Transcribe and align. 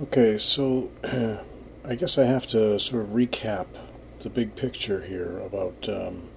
Okay, 0.00 0.38
so 0.38 0.90
I 1.84 1.94
guess 1.96 2.16
I 2.16 2.24
have 2.24 2.46
to 2.48 2.78
sort 2.78 3.02
of 3.02 3.10
recap 3.10 3.66
the 4.20 4.30
big 4.30 4.56
picture 4.56 5.02
here 5.02 5.38
about 5.38 5.86
um, 5.86 6.30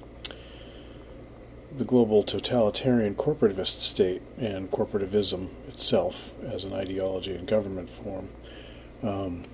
the 1.76 1.86
global 1.86 2.22
totalitarian 2.22 3.16
corporativist 3.16 3.80
state 3.80 4.22
and 4.38 4.70
corporativism 4.70 5.50
itself 5.70 6.34
as 6.44 6.66
an 6.66 6.74
ideology 6.74 7.34
and 7.34 7.48
government 7.48 7.90
form. 7.90 8.28
Um, 9.02 9.46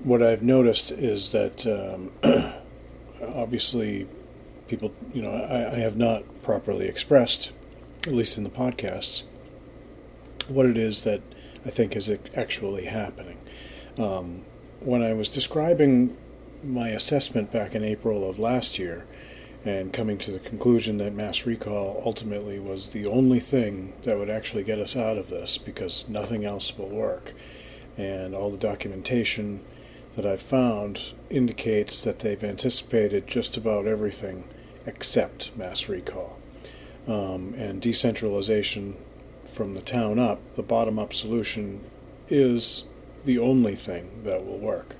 what 0.00 0.22
I've 0.22 0.42
noticed 0.42 0.90
is 0.90 1.30
that 1.30 1.66
um, 1.66 2.12
obviously 3.22 4.06
people, 4.68 4.92
you 5.14 5.22
know, 5.22 5.30
I, 5.30 5.76
I 5.76 5.78
have 5.78 5.96
not 5.96 6.42
properly 6.42 6.88
expressed, 6.88 7.52
at 8.06 8.12
least 8.12 8.36
in 8.36 8.44
the 8.44 8.50
podcasts, 8.50 9.22
what 10.46 10.66
it 10.66 10.76
is 10.76 11.00
that 11.02 11.22
I 11.66 11.70
think 11.70 11.96
is 11.96 12.08
actually 12.34 12.84
happening. 12.84 13.38
Um, 13.98 14.42
when 14.80 15.02
I 15.02 15.14
was 15.14 15.28
describing 15.28 16.16
my 16.62 16.90
assessment 16.90 17.50
back 17.50 17.74
in 17.74 17.82
April 17.82 18.28
of 18.28 18.38
last 18.38 18.78
year 18.78 19.04
and 19.64 19.92
coming 19.92 20.16
to 20.18 20.30
the 20.30 20.38
conclusion 20.38 20.98
that 20.98 21.12
mass 21.12 21.44
recall 21.44 22.00
ultimately 22.04 22.60
was 22.60 22.90
the 22.90 23.06
only 23.06 23.40
thing 23.40 23.94
that 24.04 24.16
would 24.16 24.30
actually 24.30 24.62
get 24.62 24.78
us 24.78 24.94
out 24.94 25.18
of 25.18 25.28
this 25.28 25.58
because 25.58 26.08
nothing 26.08 26.44
else 26.44 26.78
will 26.78 26.88
work, 26.88 27.34
and 27.96 28.32
all 28.32 28.50
the 28.50 28.56
documentation 28.56 29.60
that 30.14 30.24
I've 30.24 30.40
found 30.40 31.14
indicates 31.30 32.02
that 32.04 32.20
they've 32.20 32.44
anticipated 32.44 33.26
just 33.26 33.56
about 33.56 33.86
everything 33.86 34.44
except 34.86 35.56
mass 35.56 35.88
recall. 35.88 36.38
Um, 37.08 37.54
and 37.54 37.82
decentralization 37.82 38.96
from 39.56 39.72
the 39.72 39.80
town 39.80 40.18
up, 40.18 40.38
the 40.54 40.62
bottom 40.62 40.98
up 40.98 41.14
solution, 41.14 41.82
is 42.28 42.84
the 43.24 43.38
only 43.38 43.74
thing 43.74 44.22
that 44.24 44.44
will 44.44 44.58
work. 44.58 44.96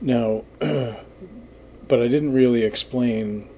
Now, 0.00 0.42
but 0.58 2.02
I 2.02 2.08
didn't 2.08 2.32
really 2.32 2.64
explain 2.64 3.48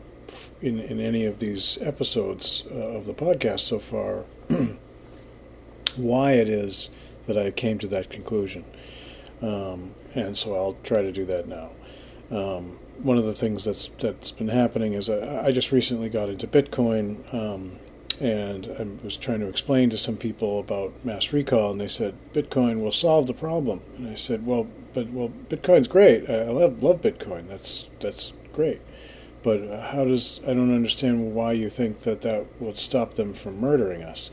in, 0.61 0.79
in 0.79 1.01
any 1.01 1.25
of 1.25 1.39
these 1.39 1.79
episodes 1.81 2.65
uh, 2.71 2.75
of 2.75 3.07
the 3.07 3.15
podcast 3.15 3.61
so 3.61 3.79
far 3.79 4.25
why 5.97 6.33
it 6.33 6.49
is 6.51 6.91
that 7.27 7.39
I 7.39 7.51
came 7.51 7.79
to 7.79 7.87
that 7.89 8.11
conclusion. 8.11 8.67
Um, 9.41 9.95
and 10.15 10.37
so 10.37 10.55
I'll 10.55 10.77
try 10.83 11.01
to 11.01 11.11
do 11.11 11.25
that 11.25 11.49
now. 11.49 11.71
Um, 12.31 12.79
one 13.03 13.17
of 13.17 13.25
the 13.25 13.35
things 13.35 13.65
that's 13.65 13.89
that's 13.89 14.31
been 14.31 14.49
happening 14.49 14.93
is 14.93 15.09
I, 15.09 15.47
I 15.47 15.53
just 15.53 15.73
recently 15.73 16.11
got 16.11 16.29
into 16.29 16.47
Bitcoin. 16.47 17.33
Um, 17.35 17.79
and 18.21 18.67
I 18.79 19.05
was 19.05 19.17
trying 19.17 19.41
to 19.41 19.49
explain 19.49 19.91
to 19.91 19.99
some 19.99 20.17
people 20.17 20.61
about 20.61 20.93
mass 21.05 21.33
recall, 21.33 21.73
and 21.73 21.81
they 21.81 21.89
said 21.89 22.15
Bitcoin 22.33 22.83
will 22.83 22.93
solve 22.93 23.27
the 23.27 23.35
problem. 23.35 23.81
And 23.97 24.09
I 24.09 24.15
said, 24.15 24.47
well, 24.47 24.67
but 24.93 25.11
well, 25.11 25.33
Bitcoin's 25.49 25.89
great. 25.89 26.29
I 26.29 26.49
love 26.49 26.83
love 26.83 27.03
Bitcoin. 27.03 27.49
That's 27.49 27.87
that's 28.01 28.33
great. 28.53 28.81
But 29.43 29.91
how 29.91 30.05
does 30.05 30.41
I 30.45 30.55
don't 30.55 30.75
understand 30.75 31.35
why 31.35 31.53
you 31.53 31.69
think 31.69 32.01
that 32.01 32.23
that 32.23 32.47
would 32.61 32.79
stop 32.79 33.15
them 33.15 33.35
from 33.35 33.61
murdering 33.61 34.03
us? 34.03 34.31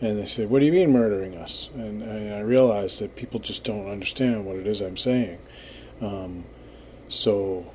And 0.00 0.18
they 0.18 0.26
said, 0.26 0.50
what 0.50 0.60
do 0.60 0.66
you 0.66 0.72
mean 0.72 0.92
murdering 0.92 1.36
us? 1.36 1.70
And, 1.74 2.02
and 2.02 2.34
I 2.34 2.40
realized 2.40 3.00
that 3.00 3.16
people 3.16 3.40
just 3.40 3.64
don't 3.64 3.88
understand 3.88 4.44
what 4.44 4.56
it 4.56 4.66
is 4.66 4.82
I'm 4.82 4.96
saying. 4.96 5.38
Um, 6.02 6.44
so 7.08 7.72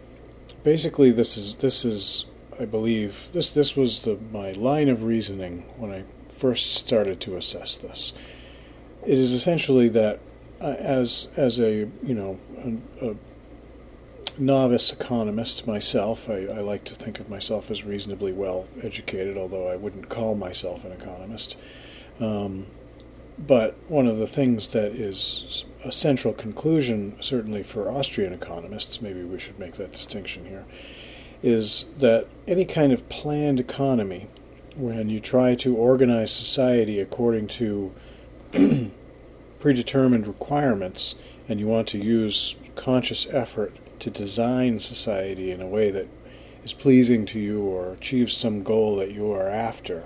basically, 0.63 1.11
this 1.11 1.37
is 1.37 1.55
this 1.55 1.83
is 1.85 2.25
I 2.61 2.65
believe 2.65 3.29
this 3.33 3.49
this 3.49 3.75
was 3.75 4.03
the 4.03 4.19
my 4.31 4.51
line 4.51 4.87
of 4.87 5.03
reasoning 5.03 5.63
when 5.77 5.91
I 5.91 6.03
first 6.29 6.75
started 6.75 7.19
to 7.21 7.35
assess 7.35 7.75
this. 7.75 8.13
It 9.05 9.17
is 9.17 9.33
essentially 9.33 9.89
that 9.89 10.19
uh, 10.59 10.75
as 10.77 11.29
as 11.35 11.59
a 11.59 11.89
you 12.03 12.13
know 12.13 12.39
a, 13.01 13.09
a 13.09 13.15
novice 14.37 14.93
economist 14.93 15.65
myself, 15.65 16.29
I, 16.29 16.45
I, 16.45 16.59
like 16.59 16.83
to 16.85 16.95
think 16.95 17.19
of 17.19 17.29
myself 17.29 17.69
as 17.71 17.83
reasonably 17.83 18.31
well 18.31 18.67
educated, 18.81 19.37
although 19.37 19.67
I 19.67 19.75
wouldn't 19.75 20.09
call 20.09 20.35
myself 20.35 20.85
an 20.85 20.91
economist. 20.91 21.57
Um, 22.19 22.67
but 23.37 23.75
one 23.87 24.07
of 24.07 24.19
the 24.19 24.27
things 24.27 24.67
that 24.67 24.91
is 24.91 25.65
a 25.83 25.91
central 25.91 26.33
conclusion, 26.33 27.17
certainly 27.21 27.63
for 27.63 27.91
Austrian 27.91 28.33
economists, 28.33 29.01
maybe 29.01 29.23
we 29.23 29.39
should 29.39 29.57
make 29.57 29.75
that 29.77 29.91
distinction 29.91 30.45
here, 30.45 30.65
is 31.43 31.85
that 31.97 32.27
any 32.47 32.65
kind 32.65 32.91
of 32.91 33.07
planned 33.09 33.59
economy, 33.59 34.27
when 34.75 35.09
you 35.09 35.19
try 35.19 35.55
to 35.55 35.75
organize 35.75 36.31
society 36.31 36.99
according 36.99 37.47
to 37.47 37.93
predetermined 39.59 40.27
requirements 40.27 41.15
and 41.49 41.59
you 41.59 41.67
want 41.67 41.87
to 41.89 41.97
use 41.97 42.55
conscious 42.75 43.27
effort 43.31 43.75
to 43.99 44.09
design 44.09 44.79
society 44.79 45.51
in 45.51 45.61
a 45.61 45.67
way 45.67 45.91
that 45.91 46.07
is 46.63 46.73
pleasing 46.73 47.25
to 47.25 47.39
you 47.39 47.61
or 47.61 47.93
achieves 47.93 48.35
some 48.35 48.63
goal 48.63 48.95
that 48.95 49.11
you 49.11 49.31
are 49.31 49.47
after, 49.47 50.05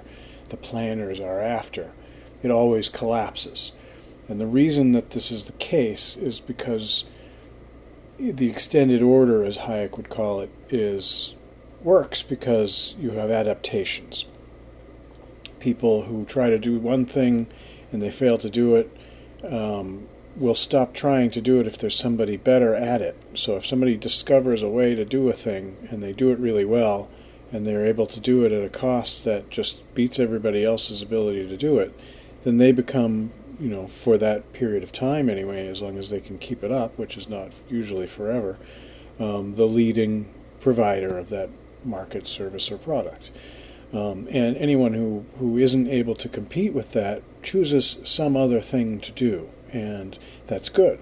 the 0.50 0.58
planners 0.58 1.20
are 1.20 1.42
after, 1.42 1.92
it 2.42 2.52
always 2.52 2.90
collapses. 2.90 3.72
And 4.28 4.42
the 4.42 4.48
reason 4.48 4.92
that 4.94 5.12
this 5.12 5.32
is 5.32 5.46
the 5.46 5.54
case 5.54 6.18
is 6.18 6.40
because 6.40 7.06
the 8.18 8.50
extended 8.50 9.02
order, 9.02 9.44
as 9.44 9.60
Hayek 9.60 9.98
would 9.98 10.10
call 10.10 10.40
it, 10.40 10.50
is 10.70 11.36
works 11.82 12.24
because 12.24 12.96
you 13.00 13.12
have 13.12 13.30
adaptations. 13.30 14.26
People 15.60 16.04
who 16.04 16.26
try 16.26 16.50
to 16.50 16.58
do 16.58 16.80
one 16.80 17.06
thing 17.06 17.48
and 17.92 18.02
they 18.02 18.10
fail 18.12 18.38
to 18.38 18.50
do 18.50 18.76
it 18.76 18.96
um, 19.44 20.08
will 20.36 20.56
stop 20.56 20.94
trying 20.94 21.32
to 21.32 21.42
do 21.42 21.60
it 21.60 21.68
if 21.68 21.78
there's 21.78 21.98
somebody 21.98 22.38
better 22.38 22.74
at 22.74 23.02
it. 23.02 23.16
So 23.34 23.56
if 23.56 23.66
somebody 23.66 23.96
discovers 23.98 24.62
a 24.62 24.70
way 24.70 24.96
to 24.96 25.06
do 25.06 25.30
a 25.30 25.34
thing 25.34 25.88
and 25.90 26.02
they 26.02 26.12
do 26.12 26.32
it 26.32 26.40
really 26.40 26.66
well 26.66 27.10
and 27.52 27.66
they're 27.66 27.86
able 27.86 28.08
to 28.08 28.20
do 28.20 28.44
it 28.44 28.52
at 28.52 28.64
a 28.64 28.70
cost 28.70 29.24
that 29.26 29.50
just 29.50 29.82
beats 29.94 30.20
everybody 30.20 30.66
else's 30.66 31.02
ability 31.02 31.48
to 31.48 31.58
do 31.58 31.80
it, 31.80 31.98
then 32.44 32.58
they 32.58 32.72
become 32.72 33.32
you 33.60 33.70
know, 33.70 33.88
for 33.88 34.18
that 34.18 34.54
period 34.54 34.84
of 34.84 34.92
time 34.92 35.30
anyway, 35.30 35.68
as 35.68 35.82
long 35.82 35.98
as 35.98 36.10
they 36.10 36.20
can 36.20 36.38
keep 36.38 36.64
it 36.64 36.72
up, 36.72 36.98
which 36.98 37.18
is 37.18 37.30
not 37.30 37.52
usually 37.70 38.08
forever, 38.08 38.58
um, 39.20 39.56
the 39.56 39.66
leading 39.66 40.34
provider 40.60 41.18
of 41.18 41.30
that 41.30 41.50
market, 41.84 42.28
service, 42.28 42.72
or 42.72 42.78
product. 42.78 43.32
Um, 43.94 44.28
and 44.32 44.58
anyone 44.58 44.94
who, 44.94 45.26
who 45.38 45.58
isn't 45.58 45.88
able 45.88 46.16
to 46.16 46.28
compete 46.28 46.74
with 46.74 46.92
that 46.94 47.22
chooses 47.44 47.98
some 48.04 48.36
other 48.36 48.60
thing 48.60 49.00
to 49.00 49.12
do, 49.12 49.50
and 49.72 50.18
that's 50.48 50.70
good 50.70 51.00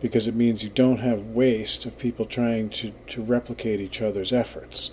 because 0.00 0.26
it 0.26 0.34
means 0.34 0.62
you 0.64 0.70
don't 0.70 0.98
have 0.98 1.20
waste 1.20 1.84
of 1.84 1.98
people 1.98 2.24
trying 2.24 2.70
to, 2.70 2.92
to 3.08 3.22
replicate 3.22 3.80
each 3.80 4.00
other's 4.00 4.32
efforts. 4.32 4.90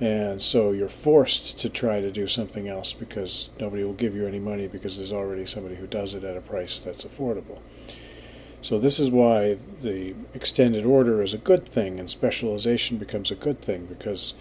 And 0.00 0.40
so 0.40 0.70
you're 0.70 0.88
forced 0.88 1.58
to 1.58 1.68
try 1.68 2.00
to 2.00 2.10
do 2.12 2.28
something 2.28 2.68
else 2.68 2.92
because 2.92 3.50
nobody 3.58 3.82
will 3.82 3.94
give 3.94 4.14
you 4.14 4.26
any 4.26 4.38
money 4.38 4.68
because 4.68 4.96
there's 4.96 5.12
already 5.12 5.44
somebody 5.44 5.74
who 5.74 5.88
does 5.88 6.14
it 6.14 6.22
at 6.22 6.36
a 6.36 6.40
price 6.40 6.78
that's 6.78 7.04
affordable. 7.04 7.58
So 8.62 8.78
this 8.78 9.00
is 9.00 9.10
why 9.10 9.58
the 9.82 10.14
extended 10.34 10.84
order 10.84 11.22
is 11.22 11.34
a 11.34 11.38
good 11.38 11.66
thing 11.66 11.98
and 11.98 12.08
specialization 12.08 12.96
becomes 12.96 13.30
a 13.30 13.36
good 13.36 13.60
thing 13.60 13.86
because 13.86 14.34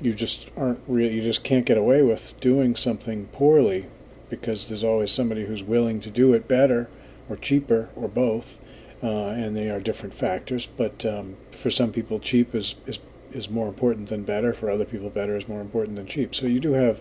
you 0.00 0.14
just 0.14 0.50
aren't 0.56 0.80
really 0.88 1.14
you 1.14 1.22
just 1.22 1.44
can't 1.44 1.64
get 1.64 1.78
away 1.78 2.02
with 2.02 2.38
doing 2.40 2.74
something 2.74 3.26
poorly 3.26 3.86
because 4.30 4.66
there's 4.66 4.82
always 4.82 5.12
somebody 5.12 5.44
who's 5.44 5.62
willing 5.62 6.00
to 6.00 6.10
do 6.10 6.32
it 6.32 6.48
better 6.48 6.88
or 7.28 7.36
cheaper 7.36 7.88
or 7.94 8.08
both. 8.08 8.58
Uh, 9.02 9.30
and 9.30 9.56
they 9.56 9.68
are 9.68 9.80
different 9.80 10.14
factors, 10.14 10.64
but 10.64 11.04
um, 11.04 11.36
for 11.50 11.70
some 11.70 11.90
people, 11.90 12.20
cheap 12.20 12.54
is, 12.54 12.76
is 12.86 13.00
is 13.34 13.48
more 13.48 13.68
important 13.68 14.08
than 14.08 14.24
better. 14.24 14.52
For 14.52 14.70
other 14.70 14.84
people, 14.84 15.10
better 15.10 15.36
is 15.36 15.48
more 15.48 15.60
important 15.60 15.96
than 15.96 16.06
cheap. 16.06 16.34
So 16.34 16.46
you 16.46 16.60
do 16.60 16.72
have 16.72 17.00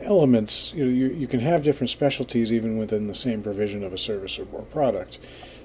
elements. 0.00 0.72
You 0.74 0.84
know, 0.84 0.90
you, 0.90 1.08
you 1.08 1.26
can 1.26 1.40
have 1.40 1.62
different 1.62 1.90
specialties 1.90 2.52
even 2.52 2.78
within 2.78 3.06
the 3.06 3.14
same 3.14 3.42
provision 3.42 3.82
of 3.84 3.92
a 3.92 3.98
service 3.98 4.38
or, 4.38 4.46
or 4.52 4.62
product. 4.62 5.18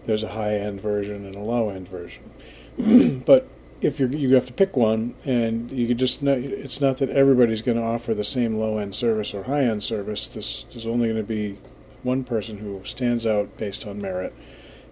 There's 0.06 0.24
a 0.24 0.30
high 0.30 0.56
end 0.56 0.82
version 0.82 1.26
and 1.26 1.36
a 1.36 1.40
low 1.40 1.70
end 1.70 1.88
version. 1.88 2.32
but 3.26 3.48
if 3.82 4.00
you 4.00 4.08
you 4.08 4.34
have 4.36 4.46
to 4.48 4.54
pick 4.54 4.76
one, 4.76 5.16
and 5.26 5.72
you 5.72 5.88
can 5.88 5.98
just 5.98 6.22
know 6.22 6.34
it's 6.34 6.82
not 6.82 6.98
that 6.98 7.10
everybody's 7.10 7.62
going 7.62 7.78
to 7.78 7.84
offer 7.84 8.14
the 8.14 8.24
same 8.24 8.58
low 8.58 8.78
end 8.78 8.96
service 8.96 9.34
or 9.34 9.44
high 9.44 9.64
end 9.64 9.84
service. 9.84 10.28
This 10.28 10.66
there's 10.72 10.88
only 10.88 11.08
going 11.08 11.18
to 11.18 11.24
be 11.24 11.58
one 12.04 12.24
person 12.24 12.60
who 12.60 12.82
stands 12.84 13.26
out 13.26 13.58
based 13.58 13.86
on 13.86 14.00
merit 14.00 14.34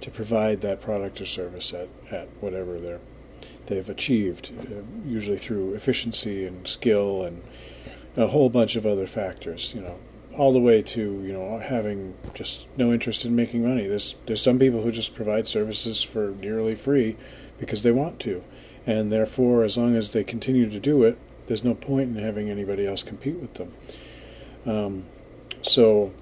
to 0.01 0.11
provide 0.11 0.61
that 0.61 0.81
product 0.81 1.21
or 1.21 1.25
service 1.25 1.73
at, 1.73 1.87
at 2.11 2.27
whatever 2.41 2.79
their 2.79 2.99
they've 3.67 3.89
achieved, 3.89 4.51
uh, 4.59 4.81
usually 5.05 5.37
through 5.37 5.73
efficiency 5.73 6.45
and 6.45 6.67
skill 6.67 7.23
and 7.23 7.41
a 8.15 8.27
whole 8.27 8.49
bunch 8.49 8.75
of 8.75 8.85
other 8.85 9.07
factors. 9.07 9.73
You 9.73 9.81
know, 9.81 9.99
all 10.37 10.51
the 10.51 10.59
way 10.59 10.81
to 10.81 11.01
you 11.01 11.33
know 11.33 11.59
having 11.59 12.15
just 12.33 12.67
no 12.77 12.91
interest 12.91 13.25
in 13.25 13.35
making 13.35 13.63
money. 13.63 13.87
There's 13.87 14.15
there's 14.25 14.41
some 14.41 14.59
people 14.59 14.81
who 14.81 14.91
just 14.91 15.15
provide 15.15 15.47
services 15.47 16.01
for 16.03 16.31
nearly 16.39 16.75
free 16.75 17.17
because 17.59 17.81
they 17.81 17.91
want 17.91 18.19
to, 18.21 18.43
and 18.85 19.11
therefore, 19.11 19.63
as 19.63 19.77
long 19.77 19.95
as 19.95 20.11
they 20.11 20.23
continue 20.23 20.69
to 20.69 20.79
do 20.79 21.03
it, 21.03 21.17
there's 21.47 21.63
no 21.63 21.73
point 21.73 22.15
in 22.15 22.23
having 22.23 22.49
anybody 22.49 22.85
else 22.85 23.03
compete 23.03 23.37
with 23.37 23.53
them. 23.55 23.73
Um, 24.65 25.05
so 25.61 26.13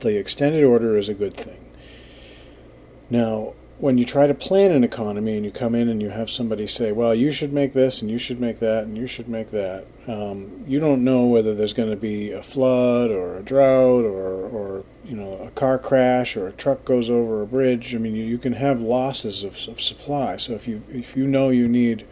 the 0.00 0.18
extended 0.18 0.64
order 0.64 0.96
is 0.96 1.08
a 1.08 1.14
good 1.14 1.34
thing. 1.34 1.58
Now, 3.10 3.54
when 3.82 3.98
you 3.98 4.04
try 4.04 4.28
to 4.28 4.32
plan 4.32 4.70
an 4.70 4.84
economy 4.84 5.34
and 5.34 5.44
you 5.44 5.50
come 5.50 5.74
in 5.74 5.88
and 5.88 6.00
you 6.00 6.08
have 6.08 6.30
somebody 6.30 6.68
say, 6.68 6.92
well, 6.92 7.12
you 7.12 7.32
should 7.32 7.52
make 7.52 7.72
this 7.72 8.00
and 8.00 8.08
you 8.08 8.16
should 8.16 8.40
make 8.40 8.60
that 8.60 8.84
and 8.84 8.96
you 8.96 9.08
should 9.08 9.26
make 9.26 9.50
that, 9.50 9.84
um, 10.06 10.62
you 10.68 10.78
don't 10.78 11.02
know 11.02 11.26
whether 11.26 11.52
there's 11.52 11.72
going 11.72 11.90
to 11.90 11.96
be 11.96 12.30
a 12.30 12.44
flood 12.44 13.10
or 13.10 13.38
a 13.38 13.42
drought 13.42 14.04
or, 14.04 14.46
or 14.46 14.84
you 15.04 15.16
know 15.16 15.32
a 15.32 15.50
car 15.50 15.80
crash 15.80 16.36
or 16.36 16.46
a 16.46 16.52
truck 16.52 16.84
goes 16.84 17.10
over 17.10 17.42
a 17.42 17.46
bridge. 17.46 17.92
I 17.92 17.98
mean, 17.98 18.14
you, 18.14 18.22
you 18.22 18.38
can 18.38 18.52
have 18.52 18.80
losses 18.80 19.42
of, 19.42 19.56
of 19.66 19.80
supply. 19.80 20.36
So 20.36 20.52
if 20.52 20.68
you 20.68 20.84
if 20.88 21.16
you 21.16 21.26
know 21.26 21.48
you 21.48 21.66
need 21.66 22.06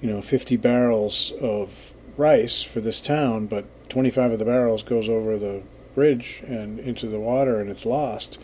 you 0.00 0.08
know 0.08 0.22
50 0.22 0.56
barrels 0.56 1.32
of 1.40 1.94
rice 2.16 2.62
for 2.62 2.80
this 2.80 3.00
town, 3.00 3.48
but 3.48 3.64
25 3.88 4.30
of 4.30 4.38
the 4.38 4.44
barrels 4.44 4.84
goes 4.84 5.08
over 5.08 5.36
the 5.36 5.64
bridge 5.96 6.44
and 6.46 6.78
into 6.78 7.08
the 7.08 7.18
water 7.18 7.58
and 7.58 7.70
it's 7.70 7.84
lost. 7.84 8.38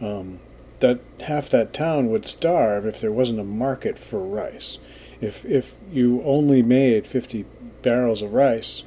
Um, 0.00 0.38
that 0.80 1.00
half 1.20 1.50
that 1.50 1.72
town 1.72 2.10
would 2.10 2.26
starve 2.26 2.86
if 2.86 3.00
there 3.00 3.12
wasn't 3.12 3.40
a 3.40 3.44
market 3.44 3.98
for 3.98 4.20
rice. 4.20 4.78
If 5.20 5.44
if 5.44 5.74
you 5.92 6.22
only 6.22 6.62
made 6.62 7.06
50 7.06 7.44
barrels 7.82 8.22
of 8.22 8.32
rice 8.32 8.84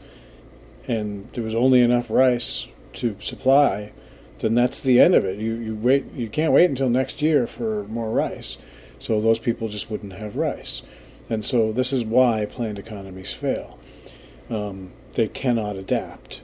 and 0.88 1.30
there 1.30 1.44
was 1.44 1.56
only 1.56 1.82
enough 1.82 2.10
rice 2.10 2.68
to 2.94 3.16
supply, 3.20 3.92
then 4.40 4.54
that's 4.54 4.82
the 4.82 5.00
end 5.00 5.16
of 5.16 5.26
it. 5.26 5.38
You 5.38 5.54
you 5.56 5.76
wait 5.76 6.12
you 6.14 6.30
can't 6.30 6.54
wait 6.54 6.70
until 6.70 6.90
next 6.90 7.22
year 7.22 7.48
for 7.48 7.84
more 7.86 8.12
rice. 8.12 8.58
So 9.00 9.20
those 9.20 9.40
people 9.40 9.68
just 9.68 9.90
wouldn't 9.90 10.14
have 10.14 10.36
rice. 10.36 10.84
And 11.30 11.44
so 11.44 11.72
this 11.72 11.92
is 11.92 12.06
why 12.06 12.46
planned 12.46 12.78
economies 12.78 13.34
fail. 13.34 13.80
Um, 14.50 14.92
they 15.14 15.28
cannot 15.28 15.76
adapt 15.76 16.42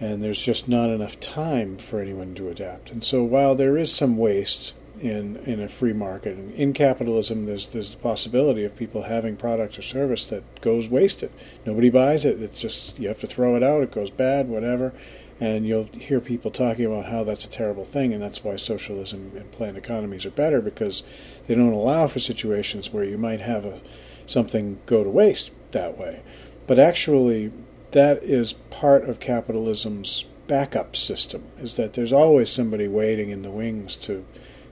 and 0.00 0.22
there's 0.22 0.40
just 0.40 0.68
not 0.68 0.90
enough 0.90 1.18
time 1.18 1.76
for 1.76 2.00
anyone 2.00 2.34
to 2.36 2.48
adapt. 2.48 2.90
And 2.90 3.02
so 3.02 3.22
while 3.24 3.54
there 3.54 3.76
is 3.76 3.92
some 3.92 4.16
waste 4.16 4.72
in 5.00 5.36
in 5.36 5.60
a 5.60 5.68
free 5.68 5.92
market. 5.92 6.36
And 6.36 6.52
in 6.54 6.72
capitalism, 6.72 7.46
there's 7.46 7.66
there's 7.68 7.92
the 7.92 7.98
possibility 7.98 8.64
of 8.64 8.76
people 8.76 9.02
having 9.02 9.36
product 9.36 9.78
or 9.78 9.82
service 9.82 10.24
that 10.26 10.60
goes 10.60 10.88
wasted. 10.88 11.30
Nobody 11.64 11.90
buys 11.90 12.24
it. 12.24 12.42
It's 12.42 12.60
just 12.60 12.98
you 12.98 13.08
have 13.08 13.20
to 13.20 13.26
throw 13.26 13.56
it 13.56 13.62
out. 13.62 13.82
It 13.82 13.92
goes 13.92 14.10
bad, 14.10 14.48
whatever. 14.48 14.92
And 15.40 15.66
you'll 15.66 15.84
hear 15.84 16.20
people 16.20 16.50
talking 16.50 16.84
about 16.84 17.06
how 17.06 17.22
that's 17.22 17.44
a 17.44 17.50
terrible 17.50 17.84
thing, 17.84 18.12
and 18.12 18.20
that's 18.20 18.42
why 18.42 18.56
socialism 18.56 19.32
and 19.36 19.52
planned 19.52 19.76
economies 19.76 20.26
are 20.26 20.30
better 20.30 20.60
because 20.60 21.04
they 21.46 21.54
don't 21.54 21.72
allow 21.72 22.08
for 22.08 22.18
situations 22.18 22.92
where 22.92 23.04
you 23.04 23.16
might 23.16 23.40
have 23.40 23.64
a 23.64 23.80
something 24.26 24.78
go 24.86 25.04
to 25.04 25.10
waste 25.10 25.50
that 25.70 25.96
way. 25.96 26.22
But 26.66 26.78
actually, 26.78 27.52
that 27.92 28.22
is 28.22 28.52
part 28.52 29.08
of 29.08 29.20
capitalism's 29.20 30.24
backup 30.48 30.96
system. 30.96 31.44
Is 31.58 31.74
that 31.74 31.92
there's 31.92 32.12
always 32.12 32.50
somebody 32.50 32.88
waiting 32.88 33.30
in 33.30 33.42
the 33.42 33.50
wings 33.50 33.94
to 33.96 34.24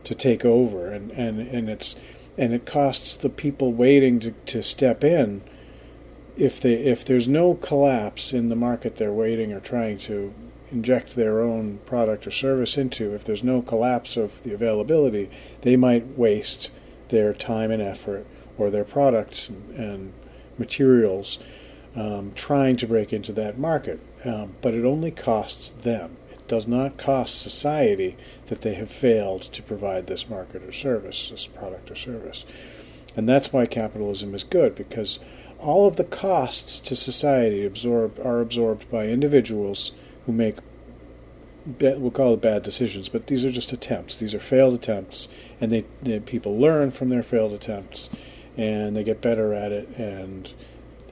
to 0.06 0.14
take 0.14 0.44
over, 0.44 0.90
and, 0.90 1.10
and, 1.12 1.40
and 1.40 1.68
it's 1.68 1.96
and 2.38 2.52
it 2.52 2.66
costs 2.66 3.14
the 3.14 3.30
people 3.30 3.72
waiting 3.72 4.20
to, 4.20 4.30
to 4.30 4.62
step 4.62 5.02
in 5.02 5.42
if 6.36 6.60
they 6.60 6.74
if 6.74 7.04
there's 7.04 7.26
no 7.26 7.54
collapse 7.54 8.32
in 8.32 8.48
the 8.48 8.56
market 8.56 8.96
they're 8.96 9.12
waiting 9.12 9.52
or 9.52 9.60
trying 9.60 9.98
to 9.98 10.34
inject 10.70 11.14
their 11.14 11.40
own 11.40 11.78
product 11.86 12.26
or 12.26 12.30
service 12.30 12.76
into, 12.76 13.14
if 13.14 13.24
there's 13.24 13.44
no 13.44 13.62
collapse 13.62 14.16
of 14.16 14.42
the 14.42 14.52
availability, 14.52 15.30
they 15.62 15.76
might 15.76 16.18
waste 16.18 16.70
their 17.08 17.32
time 17.32 17.70
and 17.70 17.80
effort 17.80 18.26
or 18.58 18.70
their 18.70 18.84
products 18.84 19.48
and, 19.48 20.12
materials 20.58 21.38
um, 21.94 22.32
trying 22.34 22.78
to 22.78 22.86
break 22.86 23.12
into 23.12 23.30
that 23.30 23.58
market. 23.58 24.00
Um, 24.24 24.54
but 24.62 24.72
it 24.72 24.86
only 24.86 25.10
costs 25.10 25.68
them 25.82 26.16
does 26.48 26.66
not 26.66 26.98
cost 26.98 27.40
society 27.40 28.16
that 28.46 28.62
they 28.62 28.74
have 28.74 28.90
failed 28.90 29.42
to 29.42 29.62
provide 29.62 30.06
this 30.06 30.28
market 30.28 30.62
or 30.62 30.72
service, 30.72 31.30
this 31.30 31.46
product 31.46 31.90
or 31.90 31.94
service. 31.94 32.44
And 33.16 33.28
that's 33.28 33.52
why 33.52 33.66
capitalism 33.66 34.34
is 34.34 34.44
good, 34.44 34.74
because 34.74 35.18
all 35.58 35.86
of 35.86 35.96
the 35.96 36.04
costs 36.04 36.78
to 36.80 36.94
society 36.94 37.64
absorb, 37.64 38.18
are 38.24 38.40
absorbed 38.40 38.90
by 38.90 39.06
individuals 39.06 39.92
who 40.26 40.32
make, 40.32 40.56
we'll 41.80 42.10
call 42.10 42.34
it 42.34 42.42
bad 42.42 42.62
decisions, 42.62 43.08
but 43.08 43.26
these 43.26 43.44
are 43.44 43.50
just 43.50 43.72
attempts. 43.72 44.16
These 44.16 44.34
are 44.34 44.40
failed 44.40 44.74
attempts, 44.74 45.28
and 45.60 45.72
they, 45.72 45.84
they 46.02 46.20
people 46.20 46.58
learn 46.58 46.90
from 46.90 47.08
their 47.08 47.22
failed 47.22 47.52
attempts, 47.52 48.10
and 48.56 48.94
they 48.94 49.04
get 49.04 49.20
better 49.20 49.54
at 49.54 49.72
it, 49.72 49.88
and 49.96 50.50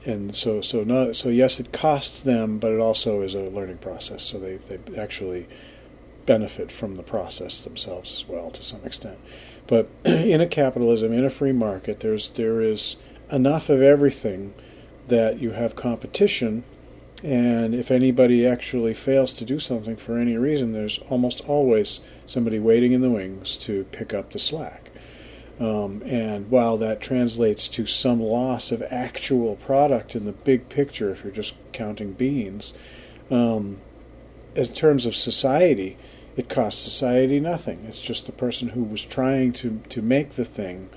and 0.05 0.35
so 0.35 0.61
so 0.61 0.83
not 0.83 1.15
so 1.15 1.29
yes, 1.29 1.59
it 1.59 1.71
costs 1.71 2.19
them, 2.19 2.57
but 2.59 2.71
it 2.71 2.79
also 2.79 3.21
is 3.21 3.33
a 3.33 3.41
learning 3.41 3.77
process. 3.77 4.23
So 4.23 4.39
they 4.39 4.57
they 4.57 4.97
actually 4.97 5.47
benefit 6.25 6.71
from 6.71 6.95
the 6.95 7.03
process 7.03 7.61
themselves 7.61 8.13
as 8.13 8.27
well 8.27 8.49
to 8.51 8.63
some 8.63 8.83
extent. 8.83 9.19
But 9.67 9.89
in 10.05 10.41
a 10.41 10.47
capitalism, 10.47 11.13
in 11.13 11.25
a 11.25 11.29
free 11.29 11.53
market, 11.53 11.99
there's 11.99 12.29
there 12.29 12.61
is 12.61 12.97
enough 13.31 13.69
of 13.69 13.81
everything 13.81 14.53
that 15.07 15.39
you 15.39 15.51
have 15.51 15.75
competition 15.75 16.63
and 17.23 17.73
if 17.73 17.89
anybody 17.89 18.45
actually 18.45 18.93
fails 18.93 19.33
to 19.33 19.45
do 19.45 19.59
something 19.59 19.95
for 19.95 20.19
any 20.19 20.37
reason, 20.37 20.73
there's 20.73 20.99
almost 21.09 21.41
always 21.47 21.99
somebody 22.27 22.59
waiting 22.59 22.91
in 22.91 23.01
the 23.01 23.09
wings 23.09 23.57
to 23.57 23.85
pick 23.85 24.13
up 24.13 24.31
the 24.31 24.37
slack. 24.37 24.84
Um, 25.59 26.01
and 26.05 26.49
while 26.49 26.77
that 26.77 26.99
translates 26.99 27.67
to 27.69 27.85
some 27.85 28.21
loss 28.21 28.71
of 28.71 28.81
actual 28.91 29.55
product 29.55 30.15
in 30.15 30.25
the 30.25 30.33
big 30.33 30.67
picture, 30.67 31.11
if 31.11 31.23
you're 31.23 31.31
just 31.31 31.55
counting 31.71 32.11
beans, 32.11 32.73
um, 33.31 33.77
in 34.55 34.67
terms 34.67 35.05
of 35.05 35.15
society, 35.15 35.97
it 36.35 36.49
costs 36.49 36.81
society 36.81 37.39
nothing. 37.39 37.85
It's 37.87 38.01
just 38.01 38.25
the 38.25 38.31
person 38.31 38.69
who 38.69 38.83
was 38.83 39.03
trying 39.03 39.53
to, 39.53 39.81
to 39.89 40.01
make 40.01 40.31
the 40.31 40.45
thing 40.45 40.89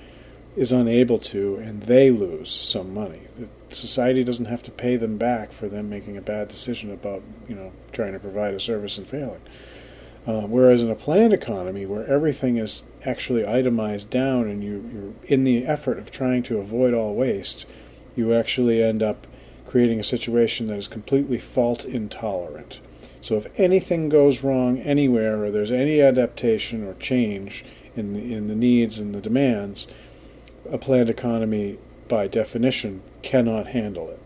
is 0.55 0.71
unable 0.71 1.19
to, 1.19 1.55
and 1.57 1.83
they 1.83 2.11
lose 2.11 2.51
some 2.51 2.93
money. 2.93 3.21
Society 3.69 4.23
doesn't 4.23 4.47
have 4.47 4.63
to 4.63 4.71
pay 4.71 4.97
them 4.97 5.17
back 5.17 5.53
for 5.53 5.69
them 5.69 5.89
making 5.89 6.17
a 6.17 6.21
bad 6.21 6.49
decision 6.49 6.91
about, 6.91 7.21
you 7.47 7.55
know, 7.55 7.71
trying 7.93 8.13
to 8.13 8.19
provide 8.19 8.53
a 8.53 8.59
service 8.59 8.97
and 8.97 9.07
failing. 9.07 9.41
Uh, 10.29 10.41
whereas 10.41 10.83
in 10.83 10.91
a 10.91 10.95
planned 10.95 11.33
economy, 11.33 11.87
where 11.87 12.05
everything 12.05 12.57
is 12.57 12.83
actually 13.03 13.47
itemized 13.47 14.11
down, 14.11 14.47
and 14.47 14.63
you, 14.63 14.87
you're 14.93 15.13
in 15.23 15.43
the 15.43 15.65
effort 15.65 15.97
of 15.97 16.11
trying 16.11 16.43
to 16.43 16.59
avoid 16.59 16.93
all 16.93 17.15
waste, 17.15 17.65
you 18.15 18.31
actually 18.31 18.83
end 18.83 19.01
up 19.01 19.25
creating 19.65 19.99
a 19.99 20.03
situation 20.03 20.67
that 20.67 20.77
is 20.77 20.87
completely 20.87 21.39
fault 21.39 21.83
intolerant. 21.83 22.79
So 23.21 23.37
if 23.37 23.47
anything 23.59 24.07
goes 24.07 24.43
wrong 24.43 24.77
anywhere, 24.81 25.43
or 25.43 25.49
there's 25.49 25.71
any 25.71 25.99
adaptation 25.99 26.85
or 26.85 26.93
change 26.93 27.65
in 27.95 28.13
the, 28.13 28.35
in 28.35 28.49
the 28.49 28.55
needs 28.55 28.99
and 28.99 29.15
the 29.15 29.21
demands, 29.21 29.87
a 30.71 30.77
planned 30.77 31.09
economy, 31.09 31.79
by 32.07 32.27
definition, 32.27 33.01
cannot 33.23 33.65
handle 33.69 34.09
it. 34.11 34.19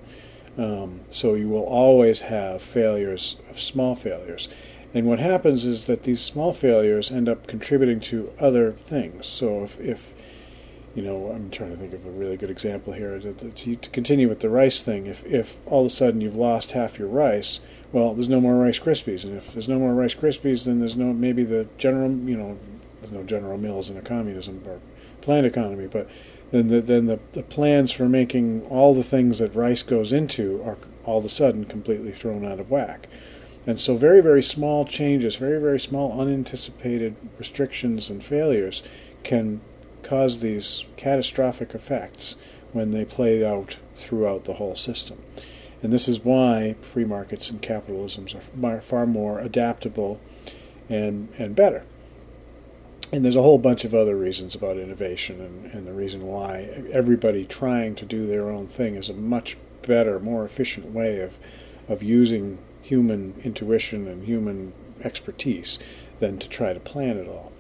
Um, 0.60 1.00
so 1.10 1.34
you 1.34 1.48
will 1.48 1.64
always 1.64 2.22
have 2.22 2.62
failures 2.62 3.38
small 3.60 3.96
failures. 3.96 4.50
And 4.94 5.08
what 5.08 5.20
happens 5.20 5.66
is 5.66 5.86
that 5.86 6.04
these 6.04 6.22
small 6.22 6.54
failures 6.54 7.12
end 7.12 7.28
up 7.28 7.48
contributing 7.48 8.00
to 8.02 8.32
other 8.40 8.74
things. 8.74 9.28
So 9.28 9.64
if, 9.64 9.80
if 9.80 10.14
you 10.96 11.02
know, 11.02 11.32
I'm 11.32 11.50
trying 11.50 11.72
to 11.72 11.78
think 11.78 11.94
of 11.94 12.06
a 12.06 12.12
really 12.12 12.38
good 12.38 12.52
example 12.52 12.94
here. 12.94 13.20
To, 13.20 13.34
to, 13.34 13.76
to 13.76 13.90
continue 13.90 14.30
with 14.30 14.42
the 14.42 14.50
rice 14.50 14.82
thing, 14.82 15.08
if, 15.08 15.26
if 15.26 15.58
all 15.66 15.82
of 15.82 15.88
a 15.88 15.90
sudden 15.90 16.22
you've 16.22 16.36
lost 16.36 16.74
half 16.74 17.00
your 17.00 17.08
rice, 17.08 17.60
well, 17.92 18.14
there's 18.14 18.30
no 18.30 18.42
more 18.42 18.56
Rice 18.56 18.80
Krispies, 18.80 19.24
and 19.24 19.38
if 19.38 19.54
there's 19.54 19.70
no 19.70 19.78
more 19.78 19.94
Rice 19.94 20.16
Krispies, 20.16 20.66
then 20.66 20.80
there's 20.80 20.98
no 20.98 21.14
maybe 21.14 21.44
the 21.44 21.68
general, 21.78 22.10
you 22.10 22.36
know, 22.36 22.58
there's 23.00 23.12
no 23.12 23.24
General 23.24 23.58
Mills 23.58 23.88
in 23.90 23.98
a 23.98 24.02
communism 24.02 24.64
or 24.66 24.80
planned 25.22 25.46
economy, 25.46 25.88
but 25.88 26.10
then 26.52 26.70
the, 26.70 26.82
then 26.82 27.06
the, 27.06 27.20
the 27.34 27.44
plans 27.44 27.92
for 27.92 28.10
making 28.10 28.64
all 28.64 28.96
the 28.96 29.04
things 29.04 29.38
that 29.40 29.54
rice 29.56 29.84
goes 29.84 30.12
into 30.12 30.64
are 30.64 30.78
all 31.06 31.20
of 31.20 31.26
a 31.26 31.30
sudden 31.30 31.66
completely 31.66 32.12
thrown 32.12 32.44
out 32.44 32.60
of 32.60 32.72
whack. 32.72 33.08
And 33.66 33.80
so, 33.80 33.96
very, 33.96 34.22
very 34.22 34.44
small 34.44 34.86
changes, 34.86 35.38
very, 35.38 35.60
very 35.60 35.80
small 35.80 36.20
unanticipated 36.20 37.16
restrictions 37.38 38.10
and 38.10 38.24
failures 38.24 38.84
can 39.24 39.62
cause 40.04 40.40
these 40.40 40.84
catastrophic 40.98 41.74
effects 41.74 42.36
when 42.74 42.92
they 42.92 43.06
play 43.06 43.46
out 43.46 43.78
throughout 43.96 44.44
the 44.44 44.56
whole 44.56 44.76
system. 44.76 45.24
And 45.82 45.94
this 45.94 46.08
is 46.08 46.24
why 46.24 46.76
free 46.82 47.06
markets 47.06 47.50
and 47.50 47.62
capitalisms 47.62 48.36
are 48.36 48.82
far 48.82 49.06
more 49.06 49.40
adaptable 49.40 50.20
and, 50.90 51.30
and 51.38 51.56
better. 51.56 51.86
And 53.12 53.24
there's 53.24 53.36
a 53.36 53.42
whole 53.42 53.60
bunch 53.60 53.86
of 53.86 53.94
other 53.94 54.16
reasons 54.16 54.56
about 54.56 54.78
innovation 54.78 55.40
and, 55.40 55.72
and 55.72 55.88
the 55.88 55.94
reason 55.94 56.26
why 56.26 56.84
everybody 56.92 57.46
trying 57.46 57.96
to 57.96 58.06
do 58.06 58.26
their 58.26 58.50
own 58.50 58.68
thing 58.68 58.96
is 58.96 59.10
a 59.10 59.14
much 59.14 59.56
better, 59.84 60.20
more 60.20 60.46
efficient 60.46 60.92
way 60.92 61.20
of, 61.20 61.38
of 61.88 62.02
using 62.02 62.58
human 62.84 63.34
intuition 63.44 64.08
and 64.08 64.26
human 64.26 64.74
expertise 65.04 65.80
than 66.20 66.38
to 66.38 66.48
try 66.48 66.74
to 66.74 66.80
plan 66.80 67.18
it 67.18 67.28
all. 67.28 67.52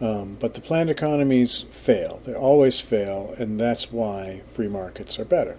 Um, 0.00 0.36
but 0.38 0.54
the 0.54 0.60
planned 0.60 0.90
economies 0.90 1.62
fail. 1.70 2.20
They 2.24 2.34
always 2.34 2.78
fail, 2.78 3.34
and 3.38 3.58
that's 3.58 3.90
why 3.90 4.42
free 4.46 4.68
markets 4.68 5.18
are 5.18 5.24
better. 5.24 5.56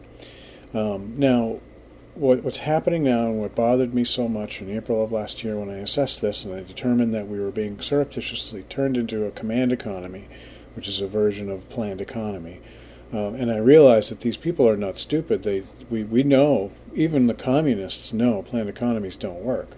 Um, 0.74 1.16
now, 1.18 1.60
what, 2.16 2.44
what's 2.44 2.60
happening 2.60 3.04
now 3.04 3.26
and 3.26 3.40
what 3.40 3.56
bothered 3.56 3.94
me 3.94 4.04
so 4.04 4.28
much 4.28 4.62
in 4.62 4.70
April 4.70 5.04
of 5.04 5.12
last 5.12 5.44
year 5.44 5.58
when 5.58 5.70
I 5.70 5.80
assessed 5.80 6.22
this 6.22 6.44
and 6.44 6.54
I 6.54 6.64
determined 6.64 7.14
that 7.14 7.28
we 7.28 7.40
were 7.40 7.52
being 7.52 7.80
surreptitiously 7.80 8.64
turned 8.64 8.98
into 8.98 9.26
a 9.26 9.32
command 9.32 9.72
economy, 9.72 10.28
which 10.76 10.88
is 10.88 11.02
a 11.02 11.08
version 11.08 11.50
of 11.50 11.70
planned 11.70 12.02
economy. 12.02 12.62
Um, 13.12 13.36
and 13.36 13.52
I 13.52 13.58
realized 13.58 14.12
that 14.12 14.22
these 14.22 14.38
people 14.38 14.68
are 14.68 14.78
not 14.78 15.00
stupid. 15.00 15.44
They 15.44 15.64
we, 15.90 16.04
we 16.04 16.24
know, 16.24 16.72
even 16.94 17.28
the 17.28 17.34
communists 17.34 18.14
know 18.14 18.42
planned 18.42 18.70
economies 18.70 19.16
don't 19.16 19.44
work 19.44 19.70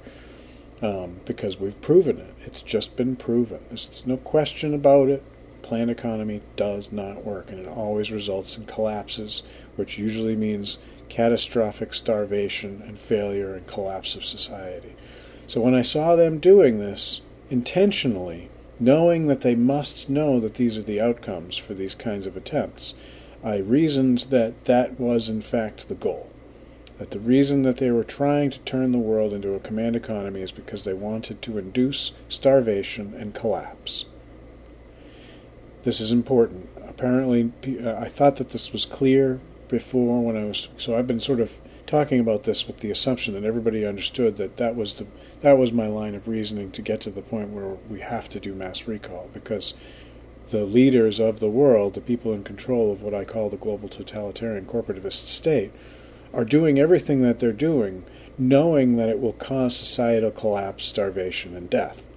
um, 0.82 1.20
because 1.26 1.60
we've 1.60 1.80
proven 1.82 2.18
it. 2.18 2.34
It's 2.46 2.62
just 2.62 2.96
been 2.96 3.16
proven. 3.16 3.60
There's 3.70 4.04
no 4.06 4.18
question 4.18 4.74
about 4.74 5.10
it. 5.10 5.24
Planned 5.62 5.92
economy 5.92 6.42
does 6.56 6.92
not 6.92 7.24
work, 7.24 7.52
and 7.52 7.60
it 7.60 7.68
always 7.68 8.12
results 8.12 8.58
in 8.58 8.66
collapses, 8.66 9.44
which 9.76 9.98
usually 9.98 10.36
means 10.36 10.80
catastrophic 11.08 11.94
starvation 11.94 12.82
and 12.88 12.98
failure 12.98 13.54
and 13.54 13.68
collapse 13.68 14.16
of 14.16 14.26
society. 14.26 14.96
So 15.48 15.62
when 15.62 15.76
I 15.76 15.82
saw 15.82 16.16
them 16.16 16.40
doing 16.40 16.80
this 16.80 17.22
intentionally, 17.50 18.50
knowing 18.80 19.28
that 19.28 19.42
they 19.42 19.54
must 19.54 20.10
know 20.10 20.40
that 20.40 20.56
these 20.56 20.78
are 20.78 20.82
the 20.82 21.02
outcomes 21.02 21.58
for 21.58 21.74
these 21.74 21.94
kinds 21.94 22.26
of 22.26 22.36
attempts, 22.36 22.96
I 23.44 23.58
reasoned 23.58 24.20
that 24.30 24.66
that 24.66 25.00
was 25.00 25.30
in 25.30 25.42
fact 25.42 25.88
the 25.88 25.96
goal. 25.96 26.31
That 27.02 27.10
the 27.10 27.20
reason 27.20 27.64
that 27.64 27.78
they 27.78 27.90
were 27.90 28.04
trying 28.04 28.52
to 28.52 28.60
turn 28.60 28.92
the 28.92 29.00
world 29.00 29.34
into 29.34 29.56
a 29.56 29.60
command 29.60 29.96
economy 29.96 30.42
is 30.42 30.52
because 30.52 30.84
they 30.84 30.94
wanted 30.94 31.42
to 31.42 31.58
induce 31.58 32.12
starvation 32.30 33.16
and 33.16 33.34
collapse. 33.34 34.06
This 35.82 36.00
is 36.00 36.12
important. 36.12 36.70
Apparently, 36.88 37.54
uh, 37.84 37.96
I 37.96 38.08
thought 38.08 38.36
that 38.36 38.52
this 38.52 38.72
was 38.72 38.86
clear 38.86 39.40
before 39.68 40.22
when 40.24 40.38
I 40.38 40.44
was 40.44 40.68
so 40.78 40.96
I've 40.96 41.08
been 41.08 41.20
sort 41.20 41.40
of 41.40 41.60
talking 41.88 42.20
about 42.20 42.44
this 42.44 42.68
with 42.68 42.82
the 42.82 42.92
assumption 42.92 43.34
that 43.34 43.46
everybody 43.46 43.84
understood 43.84 44.38
that 44.38 44.58
that 44.58 44.76
was 44.76 44.94
the 44.94 45.08
that 45.42 45.58
was 45.58 45.74
my 45.74 45.88
line 45.88 46.14
of 46.14 46.28
reasoning 46.28 46.70
to 46.74 46.84
get 46.84 47.02
to 47.02 47.10
the 47.10 47.24
point 47.24 47.50
where 47.50 47.78
we 47.90 48.02
have 48.02 48.30
to 48.30 48.40
do 48.40 48.54
mass 48.54 48.88
recall 48.88 49.28
because 49.34 49.74
the 50.50 50.66
leaders 50.66 51.20
of 51.20 51.40
the 51.40 51.50
world, 51.50 51.96
the 51.96 52.00
people 52.00 52.32
in 52.32 52.44
control 52.44 52.92
of 52.92 53.02
what 53.02 53.16
I 53.16 53.26
call 53.26 53.50
the 53.50 53.58
global 53.58 53.90
totalitarian 53.90 54.68
corporativist 54.68 55.26
state, 55.26 55.72
are 56.34 56.46
doing 56.46 56.80
everything 56.80 57.22
that 57.22 57.40
they're 57.40 57.52
doing 57.52 58.04
knowing 58.42 58.98
that 58.98 59.10
it 59.10 59.20
will 59.20 59.34
cause 59.34 59.78
societal 59.78 60.32
collapse, 60.32 60.84
starvation, 60.84 61.56
and 61.56 61.70
death. 61.70 62.08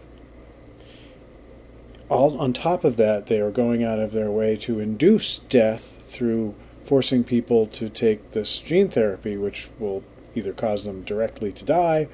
All 2.08 2.38
on 2.40 2.52
top 2.52 2.84
of 2.84 2.96
that, 2.96 3.26
they 3.26 3.40
are 3.40 3.50
going 3.50 3.84
out 3.84 3.98
of 3.98 4.12
their 4.12 4.30
way 4.30 4.56
to 4.58 4.80
induce 4.80 5.38
death 5.38 5.98
through 6.06 6.54
forcing 6.82 7.24
people 7.24 7.66
to 7.68 7.88
take 7.88 8.32
this 8.32 8.58
gene 8.58 8.88
therapy, 8.88 9.36
which 9.36 9.68
will 9.78 10.02
either 10.34 10.52
cause 10.52 10.84
them 10.84 11.02
directly 11.02 11.52
to 11.52 11.64
die, 11.64 12.08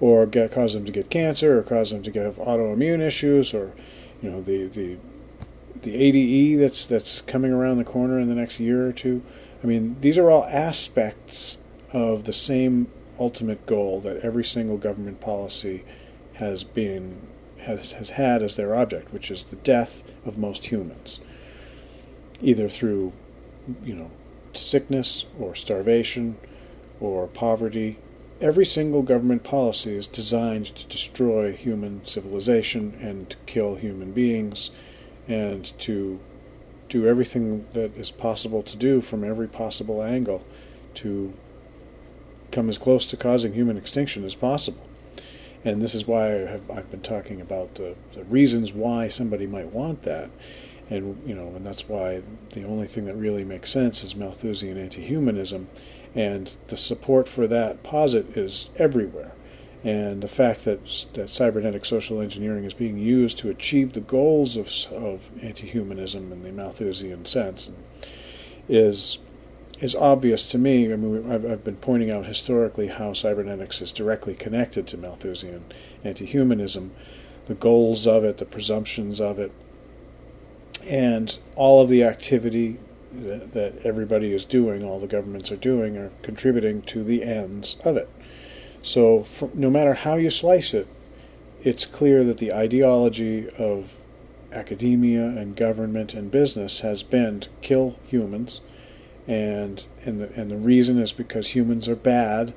or 0.00 0.26
get, 0.26 0.52
cause 0.52 0.74
them 0.74 0.84
to 0.84 0.92
get 0.92 1.10
cancer, 1.10 1.58
or 1.58 1.62
cause 1.62 1.90
them 1.90 2.02
to 2.02 2.12
have 2.12 2.36
autoimmune 2.36 3.00
issues, 3.00 3.54
or 3.54 3.72
you 4.22 4.30
know 4.30 4.42
the 4.42 4.66
the 4.66 4.96
the 5.82 5.94
ADE 5.94 6.60
that's 6.60 6.86
that's 6.86 7.20
coming 7.20 7.52
around 7.52 7.78
the 7.78 7.84
corner 7.84 8.18
in 8.18 8.28
the 8.28 8.34
next 8.34 8.60
year 8.60 8.86
or 8.86 8.92
two. 8.92 9.22
I 9.62 9.66
mean, 9.66 9.96
these 10.00 10.18
are 10.18 10.30
all 10.30 10.44
aspects 10.44 11.58
of 11.92 12.24
the 12.24 12.32
same 12.32 12.88
ultimate 13.18 13.66
goal 13.66 14.00
that 14.00 14.18
every 14.18 14.44
single 14.44 14.76
government 14.76 15.20
policy 15.20 15.84
has 16.34 16.64
been 16.64 17.26
has 17.60 17.92
has 17.92 18.10
had 18.10 18.42
as 18.42 18.56
their 18.56 18.74
object, 18.76 19.12
which 19.12 19.30
is 19.30 19.44
the 19.44 19.56
death 19.56 20.02
of 20.24 20.38
most 20.38 20.66
humans, 20.66 21.20
either 22.40 22.68
through 22.68 23.12
you 23.84 23.94
know, 23.94 24.10
sickness 24.52 25.24
or 25.38 25.54
starvation 25.54 26.36
or 27.00 27.26
poverty. 27.26 27.98
Every 28.40 28.66
single 28.66 29.02
government 29.02 29.44
policy 29.44 29.96
is 29.96 30.06
designed 30.06 30.66
to 30.66 30.86
destroy 30.86 31.52
human 31.52 32.04
civilization 32.04 32.98
and 33.00 33.30
to 33.30 33.36
kill 33.46 33.76
human 33.76 34.12
beings 34.12 34.70
and 35.26 35.64
to 35.80 36.20
do 36.88 37.06
everything 37.06 37.66
that 37.72 37.96
is 37.96 38.10
possible 38.10 38.62
to 38.62 38.76
do 38.76 39.00
from 39.00 39.24
every 39.24 39.48
possible 39.48 40.02
angle 40.02 40.44
to 40.94 41.32
come 42.52 42.68
as 42.68 42.78
close 42.78 43.06
to 43.06 43.16
causing 43.16 43.52
human 43.52 43.76
extinction 43.76 44.24
as 44.24 44.34
possible. 44.34 44.86
And 45.64 45.82
this 45.82 45.94
is 45.94 46.06
why 46.06 46.26
I 46.26 46.46
have, 46.46 46.70
I've 46.70 46.90
been 46.90 47.00
talking 47.00 47.40
about 47.40 47.74
the, 47.74 47.96
the 48.12 48.24
reasons 48.24 48.72
why 48.72 49.08
somebody 49.08 49.46
might 49.46 49.72
want 49.72 50.02
that 50.02 50.30
and 50.88 51.20
you 51.26 51.34
know, 51.34 51.48
and 51.48 51.66
that's 51.66 51.88
why 51.88 52.22
the 52.52 52.64
only 52.64 52.86
thing 52.86 53.06
that 53.06 53.16
really 53.16 53.44
makes 53.44 53.70
sense 53.70 54.04
is 54.04 54.14
Malthusian 54.14 54.78
anti-humanism, 54.78 55.68
and 56.14 56.54
the 56.68 56.76
support 56.76 57.28
for 57.28 57.46
that 57.46 57.82
posit 57.82 58.36
is 58.36 58.70
everywhere. 58.76 59.32
And 59.86 60.20
the 60.20 60.26
fact 60.26 60.64
that 60.64 60.84
that 61.14 61.30
cybernetic 61.30 61.84
social 61.84 62.20
engineering 62.20 62.64
is 62.64 62.74
being 62.74 62.98
used 62.98 63.38
to 63.38 63.50
achieve 63.50 63.92
the 63.92 64.00
goals 64.00 64.56
of 64.56 64.68
of 64.92 65.30
anti-humanism 65.40 66.32
in 66.32 66.42
the 66.42 66.50
Malthusian 66.50 67.24
sense 67.24 67.70
is 68.68 69.18
is 69.78 69.94
obvious 69.94 70.44
to 70.46 70.58
me. 70.58 70.92
I 70.92 70.96
mean, 70.96 71.30
I've, 71.30 71.48
I've 71.48 71.62
been 71.62 71.76
pointing 71.76 72.10
out 72.10 72.26
historically 72.26 72.88
how 72.88 73.12
cybernetics 73.12 73.80
is 73.80 73.92
directly 73.92 74.34
connected 74.34 74.88
to 74.88 74.96
Malthusian 74.96 75.66
anti-humanism, 76.02 76.90
the 77.46 77.54
goals 77.54 78.08
of 78.08 78.24
it, 78.24 78.38
the 78.38 78.44
presumptions 78.44 79.20
of 79.20 79.38
it, 79.38 79.52
and 80.82 81.38
all 81.54 81.80
of 81.80 81.88
the 81.88 82.02
activity 82.02 82.80
that, 83.12 83.52
that 83.52 83.86
everybody 83.86 84.32
is 84.32 84.44
doing, 84.44 84.82
all 84.82 84.98
the 84.98 85.06
governments 85.06 85.52
are 85.52 85.56
doing, 85.56 85.96
are 85.96 86.10
contributing 86.22 86.82
to 86.82 87.04
the 87.04 87.22
ends 87.22 87.76
of 87.84 87.96
it. 87.96 88.10
So, 88.86 89.24
for, 89.24 89.50
no 89.52 89.68
matter 89.68 89.94
how 89.94 90.14
you 90.14 90.30
slice 90.30 90.72
it, 90.72 90.86
it's 91.64 91.84
clear 91.84 92.22
that 92.22 92.38
the 92.38 92.52
ideology 92.52 93.50
of 93.58 94.00
academia 94.52 95.26
and 95.26 95.56
government 95.56 96.14
and 96.14 96.30
business 96.30 96.80
has 96.80 97.02
been 97.02 97.40
to 97.40 97.48
kill 97.62 97.98
humans, 98.06 98.60
and 99.26 99.82
and 100.04 100.20
the, 100.20 100.32
and 100.40 100.52
the 100.52 100.56
reason 100.56 101.00
is 101.00 101.10
because 101.12 101.48
humans 101.48 101.88
are 101.88 101.96
bad. 101.96 102.54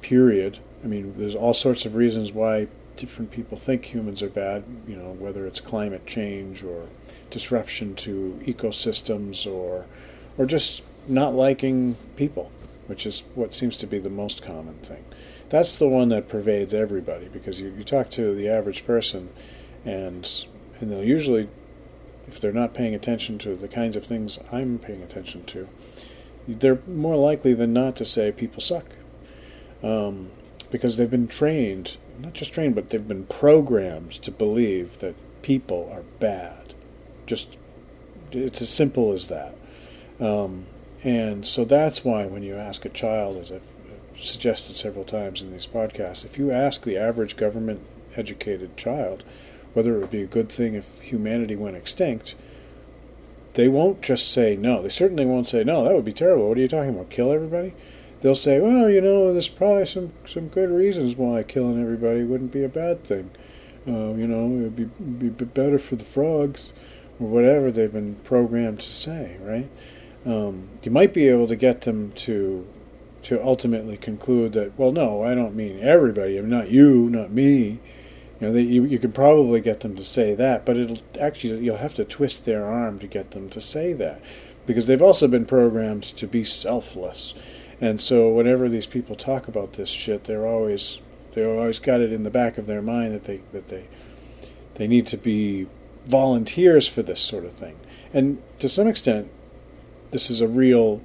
Period. 0.00 0.58
I 0.82 0.88
mean, 0.88 1.14
there's 1.16 1.36
all 1.36 1.54
sorts 1.54 1.86
of 1.86 1.94
reasons 1.94 2.32
why 2.32 2.66
different 2.96 3.30
people 3.30 3.56
think 3.56 3.84
humans 3.84 4.24
are 4.24 4.28
bad, 4.28 4.64
you 4.88 4.96
know, 4.96 5.12
whether 5.12 5.46
it's 5.46 5.60
climate 5.60 6.04
change 6.04 6.64
or 6.64 6.88
disruption 7.30 7.94
to 7.94 8.40
ecosystems 8.44 9.46
or 9.46 9.86
or 10.36 10.46
just 10.46 10.82
not 11.06 11.32
liking 11.32 11.94
people, 12.16 12.50
which 12.88 13.06
is 13.06 13.22
what 13.36 13.54
seems 13.54 13.76
to 13.76 13.86
be 13.86 14.00
the 14.00 14.10
most 14.10 14.42
common 14.42 14.74
thing. 14.78 15.04
That's 15.52 15.76
the 15.76 15.86
one 15.86 16.08
that 16.08 16.28
pervades 16.28 16.72
everybody 16.72 17.28
because 17.28 17.60
you, 17.60 17.74
you 17.76 17.84
talk 17.84 18.08
to 18.12 18.34
the 18.34 18.48
average 18.48 18.86
person 18.86 19.28
and 19.84 20.46
and 20.80 20.90
they'll 20.90 21.04
usually 21.04 21.50
if 22.26 22.40
they're 22.40 22.52
not 22.52 22.72
paying 22.72 22.94
attention 22.94 23.36
to 23.40 23.54
the 23.54 23.68
kinds 23.68 23.94
of 23.94 24.06
things 24.06 24.38
I'm 24.50 24.78
paying 24.78 25.02
attention 25.02 25.44
to, 25.44 25.68
they're 26.48 26.80
more 26.86 27.16
likely 27.16 27.52
than 27.52 27.74
not 27.74 27.96
to 27.96 28.06
say 28.06 28.32
people 28.32 28.62
suck. 28.62 28.86
Um, 29.82 30.30
because 30.70 30.96
they've 30.96 31.10
been 31.10 31.28
trained 31.28 31.98
not 32.18 32.32
just 32.32 32.54
trained, 32.54 32.74
but 32.74 32.88
they've 32.88 33.06
been 33.06 33.26
programmed 33.26 34.12
to 34.22 34.30
believe 34.30 35.00
that 35.00 35.14
people 35.42 35.90
are 35.92 36.04
bad. 36.18 36.72
Just 37.26 37.58
it's 38.30 38.62
as 38.62 38.70
simple 38.70 39.12
as 39.12 39.26
that. 39.26 39.54
Um, 40.18 40.66
and 41.04 41.46
so 41.46 41.66
that's 41.66 42.04
why 42.04 42.24
when 42.24 42.42
you 42.42 42.54
ask 42.54 42.86
a 42.86 42.88
child, 42.88 43.36
as 43.36 43.50
I've 43.50 43.71
suggested 44.24 44.76
several 44.76 45.04
times 45.04 45.42
in 45.42 45.52
these 45.52 45.66
podcasts, 45.66 46.24
if 46.24 46.38
you 46.38 46.50
ask 46.50 46.82
the 46.82 46.96
average 46.96 47.36
government 47.36 47.80
educated 48.16 48.76
child 48.76 49.24
whether 49.72 49.96
it 49.96 50.00
would 50.00 50.10
be 50.10 50.22
a 50.22 50.26
good 50.26 50.50
thing 50.50 50.74
if 50.74 51.00
humanity 51.00 51.56
went 51.56 51.76
extinct, 51.76 52.34
they 53.54 53.68
won't 53.68 54.02
just 54.02 54.30
say 54.30 54.54
no. 54.54 54.82
They 54.82 54.90
certainly 54.90 55.24
won't 55.24 55.48
say 55.48 55.64
no. 55.64 55.84
That 55.84 55.94
would 55.94 56.04
be 56.04 56.12
terrible. 56.12 56.48
What 56.48 56.58
are 56.58 56.60
you 56.60 56.68
talking 56.68 56.90
about? 56.90 57.08
Kill 57.08 57.32
everybody? 57.32 57.72
they'll 58.22 58.34
say, 58.34 58.60
well, 58.60 58.88
you 58.88 59.00
know, 59.00 59.32
there's 59.32 59.48
probably 59.48 59.84
some, 59.84 60.12
some 60.24 60.48
good 60.48 60.70
reasons 60.70 61.16
why 61.16 61.42
killing 61.42 61.80
everybody 61.80 62.22
wouldn't 62.22 62.52
be 62.52 62.64
a 62.64 62.68
bad 62.68 63.04
thing. 63.04 63.30
Uh, 63.86 64.14
you 64.14 64.28
know, 64.28 64.46
it 64.46 64.62
would 64.62 64.76
be, 64.76 65.28
be 65.28 65.44
better 65.44 65.78
for 65.78 65.96
the 65.96 66.04
frogs, 66.04 66.72
or 67.20 67.26
whatever 67.26 67.70
they've 67.70 67.92
been 67.92 68.14
programmed 68.24 68.80
to 68.80 68.88
say, 68.88 69.36
right? 69.42 69.68
Um, 70.24 70.68
you 70.82 70.92
might 70.92 71.12
be 71.12 71.28
able 71.28 71.48
to 71.48 71.56
get 71.56 71.80
them 71.80 72.12
to 72.12 72.64
to 73.24 73.42
ultimately 73.42 73.96
conclude 73.96 74.52
that, 74.54 74.76
well, 74.78 74.92
no, 74.92 75.22
I 75.22 75.34
don't 75.34 75.54
mean 75.54 75.78
everybody. 75.80 76.38
I 76.38 76.40
mean, 76.40 76.50
not 76.50 76.70
you, 76.70 77.08
not 77.08 77.30
me. 77.30 77.80
You 78.40 78.48
know, 78.48 78.52
they, 78.52 78.62
you, 78.62 78.84
you 78.84 78.98
can 78.98 79.12
probably 79.12 79.60
get 79.60 79.80
them 79.80 79.94
to 79.96 80.04
say 80.04 80.34
that, 80.34 80.66
but 80.66 80.76
it'll 80.76 80.98
actually 81.20 81.64
you'll 81.64 81.76
have 81.76 81.94
to 81.94 82.04
twist 82.04 82.44
their 82.44 82.64
arm 82.66 82.98
to 82.98 83.06
get 83.06 83.30
them 83.30 83.48
to 83.50 83.60
say 83.60 83.92
that, 83.92 84.20
because 84.66 84.86
they've 84.86 85.00
also 85.02 85.28
been 85.28 85.46
programmed 85.46 86.02
to 86.02 86.26
be 86.26 86.42
selfless. 86.42 87.34
And 87.80 88.00
so 88.00 88.32
whenever 88.32 88.68
these 88.68 88.86
people 88.86 89.14
talk 89.14 89.46
about 89.46 89.74
this 89.74 89.88
shit, 89.88 90.24
they're 90.24 90.46
always 90.46 90.98
they 91.34 91.44
always 91.44 91.78
got 91.78 92.00
it 92.00 92.12
in 92.12 92.24
the 92.24 92.30
back 92.30 92.58
of 92.58 92.66
their 92.66 92.82
mind 92.82 93.14
that 93.14 93.24
they 93.24 93.42
that 93.52 93.68
they 93.68 93.86
they 94.74 94.88
need 94.88 95.06
to 95.08 95.16
be 95.16 95.68
volunteers 96.06 96.88
for 96.88 97.02
this 97.02 97.20
sort 97.20 97.44
of 97.44 97.52
thing. 97.52 97.76
And 98.12 98.42
to 98.58 98.68
some 98.68 98.88
extent, 98.88 99.30
this 100.10 100.30
is 100.30 100.40
a 100.40 100.48
real 100.48 101.00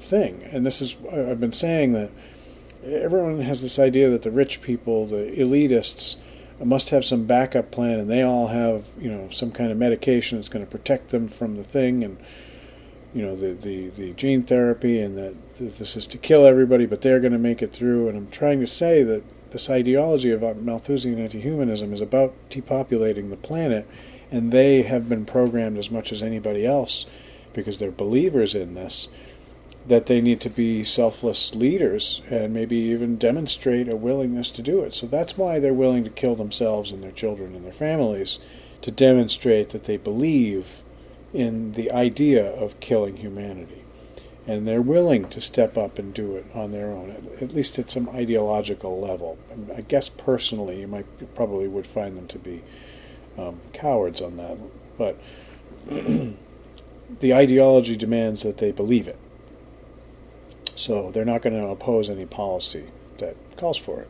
thing. 0.00 0.42
And 0.50 0.66
this 0.66 0.80
is, 0.80 0.96
I've 1.12 1.40
been 1.40 1.52
saying 1.52 1.92
that 1.92 2.10
everyone 2.84 3.40
has 3.40 3.62
this 3.62 3.78
idea 3.78 4.10
that 4.10 4.22
the 4.22 4.30
rich 4.30 4.62
people, 4.62 5.06
the 5.06 5.32
elitists, 5.36 6.16
must 6.62 6.90
have 6.90 7.04
some 7.04 7.24
backup 7.24 7.70
plan, 7.70 7.98
and 7.98 8.10
they 8.10 8.22
all 8.22 8.48
have, 8.48 8.88
you 8.98 9.10
know, 9.10 9.30
some 9.30 9.50
kind 9.50 9.72
of 9.72 9.78
medication 9.78 10.36
that's 10.38 10.48
going 10.50 10.64
to 10.64 10.70
protect 10.70 11.08
them 11.10 11.26
from 11.26 11.56
the 11.56 11.64
thing, 11.64 12.04
and 12.04 12.18
you 13.14 13.22
know, 13.22 13.34
the 13.34 13.52
the, 13.54 13.88
the 13.90 14.12
gene 14.12 14.42
therapy, 14.42 15.00
and 15.00 15.16
that 15.16 15.34
this 15.78 15.96
is 15.96 16.06
to 16.08 16.18
kill 16.18 16.46
everybody, 16.46 16.86
but 16.86 17.00
they're 17.00 17.20
going 17.20 17.32
to 17.32 17.38
make 17.38 17.62
it 17.62 17.72
through. 17.72 18.08
And 18.08 18.16
I'm 18.16 18.30
trying 18.30 18.60
to 18.60 18.66
say 18.66 19.02
that 19.02 19.22
this 19.52 19.70
ideology 19.70 20.30
of 20.30 20.44
uh, 20.44 20.54
Malthusian 20.54 21.18
anti-humanism 21.18 21.92
is 21.92 22.00
about 22.00 22.34
depopulating 22.50 23.30
the 23.30 23.36
planet, 23.36 23.88
and 24.30 24.52
they 24.52 24.82
have 24.82 25.08
been 25.08 25.24
programmed 25.24 25.78
as 25.78 25.90
much 25.90 26.12
as 26.12 26.22
anybody 26.22 26.66
else 26.66 27.06
because 27.52 27.78
they're 27.78 27.90
believers 27.90 28.54
in 28.54 28.74
this 28.74 29.08
that 29.86 30.06
they 30.06 30.20
need 30.20 30.40
to 30.42 30.50
be 30.50 30.84
selfless 30.84 31.54
leaders 31.54 32.22
and 32.30 32.52
maybe 32.52 32.76
even 32.76 33.16
demonstrate 33.16 33.88
a 33.88 33.96
willingness 33.96 34.50
to 34.50 34.62
do 34.62 34.82
it. 34.82 34.94
So 34.94 35.06
that's 35.06 35.38
why 35.38 35.58
they're 35.58 35.72
willing 35.72 36.04
to 36.04 36.10
kill 36.10 36.34
themselves 36.34 36.90
and 36.90 37.02
their 37.02 37.10
children 37.10 37.54
and 37.54 37.64
their 37.64 37.72
families 37.72 38.38
to 38.82 38.90
demonstrate 38.90 39.70
that 39.70 39.84
they 39.84 39.96
believe 39.96 40.82
in 41.32 41.72
the 41.72 41.90
idea 41.90 42.44
of 42.44 42.78
killing 42.80 43.18
humanity. 43.18 43.84
And 44.46 44.66
they're 44.66 44.82
willing 44.82 45.28
to 45.28 45.40
step 45.40 45.76
up 45.76 45.98
and 45.98 46.12
do 46.12 46.34
it 46.34 46.46
on 46.54 46.72
their 46.72 46.90
own, 46.90 47.28
at 47.40 47.54
least 47.54 47.78
at 47.78 47.90
some 47.90 48.08
ideological 48.08 48.98
level. 48.98 49.38
I 49.74 49.82
guess 49.82 50.08
personally, 50.08 50.80
you 50.80 50.88
might 50.88 51.06
you 51.20 51.26
probably 51.34 51.68
would 51.68 51.86
find 51.86 52.16
them 52.16 52.26
to 52.28 52.38
be 52.38 52.62
um, 53.38 53.60
cowards 53.72 54.20
on 54.20 54.36
that, 54.38 54.58
but 54.98 55.16
the 57.20 57.34
ideology 57.34 57.96
demands 57.96 58.42
that 58.42 58.58
they 58.58 58.72
believe 58.72 59.06
it. 59.06 59.18
So 60.80 61.10
they're 61.10 61.26
not 61.26 61.42
going 61.42 61.60
to 61.60 61.68
oppose 61.68 62.08
any 62.08 62.24
policy 62.24 62.84
that 63.18 63.36
calls 63.58 63.76
for 63.76 64.00
it. 64.00 64.08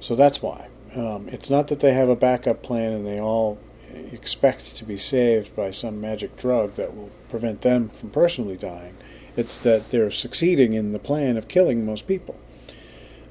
So 0.00 0.16
that's 0.16 0.40
why. 0.40 0.68
Um, 0.96 1.28
it's 1.28 1.50
not 1.50 1.68
that 1.68 1.80
they 1.80 1.92
have 1.92 2.08
a 2.08 2.16
backup 2.16 2.62
plan 2.62 2.92
and 2.92 3.06
they 3.06 3.20
all 3.20 3.58
expect 3.92 4.76
to 4.76 4.84
be 4.86 4.96
saved 4.96 5.54
by 5.54 5.70
some 5.72 6.00
magic 6.00 6.38
drug 6.38 6.76
that 6.76 6.96
will 6.96 7.10
prevent 7.28 7.60
them 7.60 7.90
from 7.90 8.10
personally 8.10 8.56
dying. 8.56 8.96
It's 9.36 9.58
that 9.58 9.90
they're 9.90 10.10
succeeding 10.10 10.72
in 10.72 10.92
the 10.92 10.98
plan 10.98 11.36
of 11.36 11.48
killing 11.48 11.84
most 11.84 12.06
people. 12.06 12.38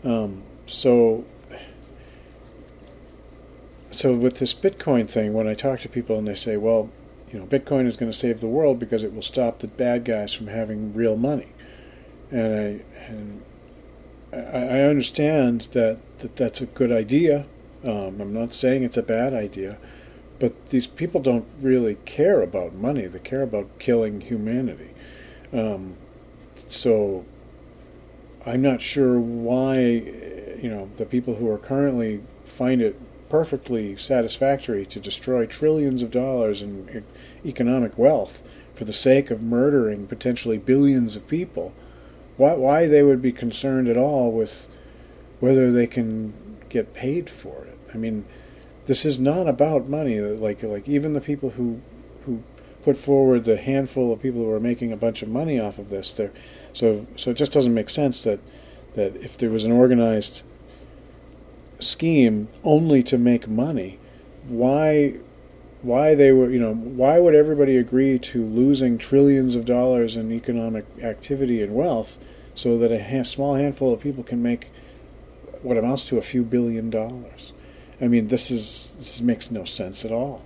Um, 0.04 0.44
so, 0.68 1.26
so 3.90 4.14
with 4.14 4.38
this 4.38 4.54
Bitcoin 4.54 5.10
thing, 5.10 5.34
when 5.34 5.48
I 5.48 5.56
talk 5.56 5.80
to 5.80 5.90
people 5.90 6.18
and 6.18 6.28
they 6.28 6.36
say, 6.36 6.58
"Well, 6.58 6.92
you 7.32 7.40
know, 7.40 7.46
Bitcoin 7.46 7.88
is 7.88 7.98
going 7.98 8.12
to 8.12 8.18
save 8.18 8.42
the 8.42 8.48
world 8.48 8.78
because 8.78 9.04
it 9.04 9.14
will 9.14 9.22
stop 9.24 9.60
the 9.60 9.68
bad 9.68 10.06
guys 10.06 10.34
from 10.34 10.48
having 10.48 10.94
real 10.94 11.16
money," 11.16 11.48
and 12.34 12.56
I 12.56 13.02
and 13.12 13.44
I, 14.34 14.82
understand 14.82 15.68
that, 15.74 16.00
that 16.20 16.36
that's 16.36 16.62
a 16.62 16.66
good 16.66 16.92
idea. 16.92 17.46
Um, 17.84 18.20
I'm 18.20 18.34
not 18.34 18.54
saying 18.54 18.84
it's 18.84 18.98
a 18.98 19.04
bad 19.04 19.34
idea, 19.34 19.78
but 20.40 20.70
these 20.70 20.88
people 20.88 21.22
don't 21.22 21.46
really 21.62 21.98
care 22.06 22.42
about 22.42 22.74
money. 22.74 23.06
They 23.06 23.20
care 23.20 23.44
about 23.44 23.78
killing 23.78 24.22
humanity. 24.22 24.90
Um, 25.52 25.98
so 26.68 27.26
I'm 28.46 28.62
not 28.62 28.82
sure 28.82 29.20
why 29.20 29.80
you 29.80 30.70
know 30.70 30.90
the 30.98 31.06
people 31.06 31.36
who 31.36 31.50
are 31.50 31.60
currently 31.60 32.24
find 32.46 32.82
it 32.82 33.00
perfectly 33.30 33.96
satisfactory 33.96 34.86
to 34.86 35.00
destroy 35.00 35.46
trillions 35.46 36.02
of 36.02 36.12
dollars 36.12 36.62
in 36.62 37.04
economic 37.46 37.98
wealth 37.98 38.42
for 38.74 38.86
the 38.86 38.94
sake 38.94 39.30
of 39.30 39.42
murdering 39.42 40.08
potentially 40.08 40.58
billions 40.58 41.16
of 41.16 41.28
people 41.28 41.74
why 42.38 42.54
why 42.54 42.88
they 42.88 43.04
would 43.04 43.22
be 43.22 43.32
concerned 43.32 43.88
at 43.88 43.98
all 43.98 44.32
with 44.32 44.68
whether 45.40 45.72
they 45.72 45.88
can 45.88 46.34
get 46.70 46.94
paid 46.94 47.30
for 47.30 47.66
it. 47.66 47.78
I 47.94 47.98
mean, 47.98 48.26
this 48.86 49.06
is 49.06 49.20
not 49.20 49.48
about 49.48 49.90
money. 49.90 50.20
Like 50.20 50.64
like 50.64 50.88
even 50.88 51.14
the 51.14 51.22
people 51.22 51.52
who 51.52 51.82
who 52.26 52.44
put 52.84 52.98
forward 52.98 53.46
the 53.46 53.58
handful 53.58 54.12
of 54.12 54.22
people 54.22 54.42
who 54.42 54.52
are 54.52 54.60
making 54.60 54.92
a 54.92 54.98
bunch 54.98 55.22
of 55.22 55.30
money 55.30 55.60
off 55.60 55.80
of 55.80 55.90
this, 55.90 56.12
there, 56.12 56.32
so 56.74 57.06
so 57.16 57.32
it 57.32 57.38
just 57.38 57.54
doesn't 57.54 57.74
make 57.74 57.90
sense 57.90 58.22
that 58.24 58.40
that 58.96 59.16
if 59.18 59.38
there 59.38 59.50
was 59.50 59.64
an 59.64 59.72
organized 59.72 60.44
scheme 61.80 62.48
only 62.64 63.04
to 63.04 63.18
make 63.18 63.48
money, 63.48 64.00
why 64.48 65.16
why 65.84 66.16
they 66.16 66.32
were 66.32 66.50
you 66.50 66.60
know 66.60 66.74
why 66.74 67.20
would 67.20 67.36
everybody 67.36 67.78
agree 67.78 68.18
to 68.18 68.44
losing 68.44 68.98
trillions 68.98 69.54
of 69.54 69.66
dollars 69.66 70.16
in 70.16 70.32
economic 70.32 70.86
activity 71.02 71.62
and 71.62 71.76
wealth 71.76 72.18
so 72.56 72.78
that 72.78 72.92
a 72.92 73.04
ha- 73.04 73.24
small 73.24 73.56
handful 73.56 73.94
of 73.94 74.00
people 74.00 74.24
can 74.24 74.42
make 74.42 74.72
what 75.62 75.78
amounts 75.78 76.06
to 76.08 76.18
a 76.18 76.22
few 76.22 76.44
billion 76.44 76.90
dollars? 76.90 77.52
I 78.02 78.08
mean 78.08 78.30
this 78.30 78.50
is 78.50 78.94
this 78.98 79.20
makes 79.20 79.52
no 79.52 79.66
sense 79.66 80.04
at 80.04 80.12
all. 80.12 80.42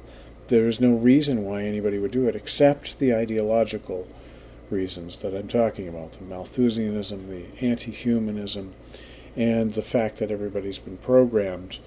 There's 0.48 0.82
no 0.82 0.94
reason 0.94 1.44
why 1.44 1.64
anybody 1.64 1.98
would 2.00 2.12
do 2.12 2.28
it 2.28 2.36
except 2.36 3.00
the 3.00 3.14
ideological 3.14 4.08
reasons 4.70 5.18
that 5.18 5.34
i'm 5.34 5.48
talking 5.48 5.88
about 5.88 6.12
the 6.14 6.24
malthusianism 6.24 7.30
the 7.30 7.66
anti-humanism 7.66 8.74
and 9.36 9.74
the 9.74 9.82
fact 9.82 10.18
that 10.18 10.32
everybody's 10.32 10.80
been 10.80 10.98
programmed 10.98 11.80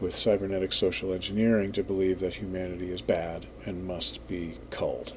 with 0.00 0.14
cybernetic 0.14 0.72
social 0.72 1.12
engineering 1.12 1.72
to 1.72 1.82
believe 1.82 2.20
that 2.20 2.34
humanity 2.34 2.90
is 2.90 3.00
bad 3.00 3.46
and 3.64 3.86
must 3.86 4.26
be 4.28 4.58
culled. 4.70 5.12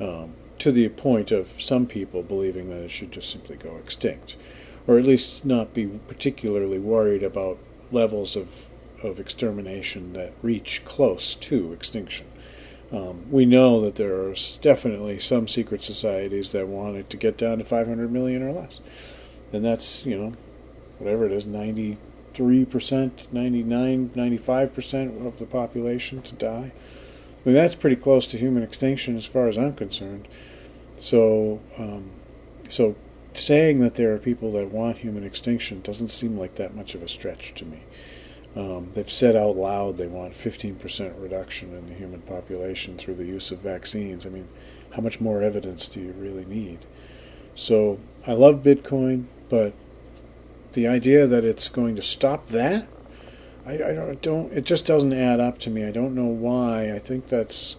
Um, 0.00 0.34
to 0.58 0.72
the 0.72 0.88
point 0.88 1.30
of 1.30 1.60
some 1.60 1.86
people 1.86 2.22
believing 2.22 2.70
that 2.70 2.82
it 2.82 2.90
should 2.90 3.12
just 3.12 3.30
simply 3.30 3.56
go 3.56 3.76
extinct, 3.76 4.36
or 4.86 4.98
at 4.98 5.04
least 5.04 5.44
not 5.44 5.74
be 5.74 5.86
particularly 5.86 6.78
worried 6.78 7.22
about 7.22 7.58
levels 7.90 8.36
of, 8.36 8.66
of 9.02 9.20
extermination 9.20 10.12
that 10.14 10.32
reach 10.42 10.82
close 10.84 11.34
to 11.34 11.72
extinction. 11.72 12.26
Um, 12.92 13.30
we 13.30 13.44
know 13.44 13.80
that 13.80 13.96
there 13.96 14.14
are 14.14 14.34
definitely 14.60 15.18
some 15.18 15.48
secret 15.48 15.82
societies 15.82 16.50
that 16.50 16.68
want 16.68 16.96
it 16.96 17.10
to 17.10 17.16
get 17.16 17.36
down 17.36 17.58
to 17.58 17.64
500 17.64 18.12
million 18.12 18.42
or 18.42 18.52
less. 18.52 18.80
And 19.52 19.64
that's, 19.64 20.06
you 20.06 20.16
know, 20.16 20.32
whatever 20.98 21.26
it 21.26 21.32
is, 21.32 21.46
90, 21.46 21.98
93%, 22.38 23.32
99, 23.32 24.10
95% 24.10 25.26
of 25.26 25.38
the 25.38 25.46
population 25.46 26.22
to 26.22 26.34
die. 26.34 26.72
I 26.72 27.48
mean, 27.48 27.54
that's 27.54 27.74
pretty 27.74 27.96
close 27.96 28.26
to 28.28 28.38
human 28.38 28.62
extinction 28.62 29.16
as 29.16 29.24
far 29.24 29.48
as 29.48 29.56
I'm 29.56 29.74
concerned. 29.74 30.26
So, 30.98 31.60
um, 31.78 32.10
so 32.68 32.96
saying 33.34 33.80
that 33.80 33.94
there 33.94 34.12
are 34.14 34.18
people 34.18 34.52
that 34.52 34.70
want 34.70 34.98
human 34.98 35.24
extinction 35.24 35.80
doesn't 35.82 36.08
seem 36.08 36.38
like 36.38 36.56
that 36.56 36.74
much 36.74 36.94
of 36.94 37.02
a 37.02 37.08
stretch 37.08 37.54
to 37.54 37.64
me. 37.64 37.82
Um, 38.56 38.90
they've 38.94 39.10
said 39.10 39.36
out 39.36 39.56
loud 39.56 39.98
they 39.98 40.06
want 40.06 40.32
15% 40.32 41.20
reduction 41.20 41.76
in 41.76 41.86
the 41.88 41.94
human 41.94 42.22
population 42.22 42.96
through 42.96 43.16
the 43.16 43.26
use 43.26 43.50
of 43.50 43.58
vaccines. 43.58 44.24
I 44.24 44.30
mean, 44.30 44.48
how 44.92 45.02
much 45.02 45.20
more 45.20 45.42
evidence 45.42 45.88
do 45.88 46.00
you 46.00 46.12
really 46.12 46.46
need? 46.46 46.86
So 47.54 47.98
I 48.26 48.32
love 48.32 48.62
Bitcoin, 48.62 49.26
but 49.50 49.74
the 50.76 50.86
idea 50.86 51.26
that 51.26 51.44
it's 51.44 51.68
going 51.70 51.96
to 51.96 52.02
stop 52.02 52.48
that, 52.50 52.86
I, 53.66 53.72
I 53.72 53.92
don't, 53.94 54.22
don't, 54.22 54.52
it 54.52 54.64
just 54.64 54.86
doesn't 54.86 55.14
add 55.14 55.40
up 55.40 55.58
to 55.60 55.70
me. 55.70 55.84
I 55.84 55.90
don't 55.90 56.14
know 56.14 56.26
why. 56.26 56.92
I 56.92 56.98
think 56.98 57.26
that's, 57.28 57.76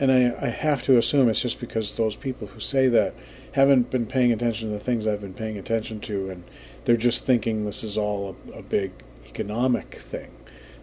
and 0.00 0.10
I, 0.10 0.34
I 0.40 0.48
have 0.48 0.82
to 0.84 0.96
assume 0.96 1.28
it's 1.28 1.42
just 1.42 1.60
because 1.60 1.92
those 1.92 2.16
people 2.16 2.48
who 2.48 2.60
say 2.60 2.88
that 2.88 3.14
haven't 3.52 3.90
been 3.90 4.06
paying 4.06 4.32
attention 4.32 4.70
to 4.70 4.72
the 4.76 4.82
things 4.82 5.06
I've 5.06 5.20
been 5.20 5.34
paying 5.34 5.58
attention 5.58 6.00
to, 6.00 6.30
and 6.30 6.44
they're 6.84 6.96
just 6.96 7.24
thinking 7.24 7.64
this 7.64 7.84
is 7.84 7.96
all 7.96 8.36
a, 8.48 8.58
a 8.58 8.62
big 8.62 8.90
economic 9.26 9.96
thing, 9.96 10.32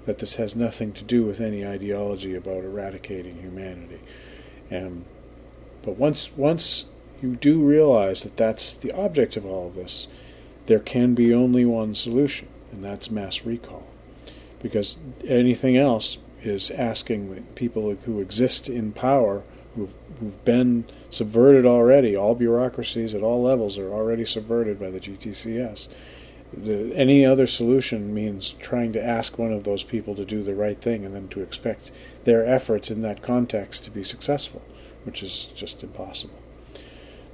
that 0.06 0.19
this 0.19 0.36
has 0.36 0.56
nothing 0.56 0.93
to 0.93 1.04
do 1.04 1.25
with 1.25 1.41
any 1.41 1.65
ideology 1.65 2.36
about 2.36 2.63
eradicating 2.63 3.41
humanity. 3.41 3.99
And 4.69 5.06
but 5.84 5.97
once 5.97 6.32
once 6.38 6.86
you 7.21 7.36
do 7.36 7.60
realize 7.62 8.23
that 8.23 8.38
that's 8.38 8.73
the 8.73 8.91
object 8.91 9.36
of 9.36 9.45
all 9.45 9.67
of 9.67 9.75
this, 9.75 10.08
there 10.71 10.79
can 10.79 11.13
be 11.13 11.34
only 11.34 11.65
one 11.65 11.93
solution, 11.93 12.47
and 12.71 12.81
that's 12.81 13.12
mass 13.12 13.43
recall. 13.43 13.86
Because 14.62 14.97
anything 15.27 15.75
else 15.75 16.17
is 16.43 16.71
asking 16.71 17.45
people 17.55 17.93
who 18.05 18.21
exist 18.21 18.69
in 18.69 18.93
power, 18.93 19.43
who've, 19.75 19.93
who've 20.21 20.45
been 20.45 20.86
subverted 21.10 21.65
already, 21.65 22.15
all 22.15 22.36
bureaucracies 22.36 23.13
at 23.13 23.21
all 23.21 23.43
levels 23.43 23.77
are 23.77 23.91
already 23.91 24.23
subverted 24.23 24.79
by 24.79 24.89
the 24.89 25.01
GTCS. 25.01 25.89
The, 26.53 26.95
any 26.95 27.25
other 27.25 27.47
solution 27.47 28.13
means 28.13 28.53
trying 28.53 28.93
to 28.93 29.03
ask 29.03 29.38
one 29.38 29.51
of 29.51 29.65
those 29.65 29.84
people 29.84 30.15
to 30.15 30.23
do 30.23 30.41
the 30.41 30.55
right 30.55 30.79
thing 30.79 31.03
and 31.03 31.13
then 31.13 31.27
to 31.29 31.41
expect 31.41 31.91
their 32.23 32.45
efforts 32.45 32.89
in 32.89 33.01
that 33.01 33.21
context 33.21 33.84
to 33.84 33.91
be 33.91 34.05
successful, 34.05 34.62
which 35.03 35.21
is 35.21 35.49
just 35.53 35.84
impossible. 35.84 36.39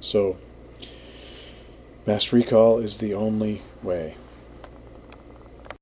So, 0.00 0.38
Mass 2.08 2.32
recall 2.32 2.78
is 2.78 2.96
the 2.96 3.12
only 3.12 3.60
way. 3.82 4.16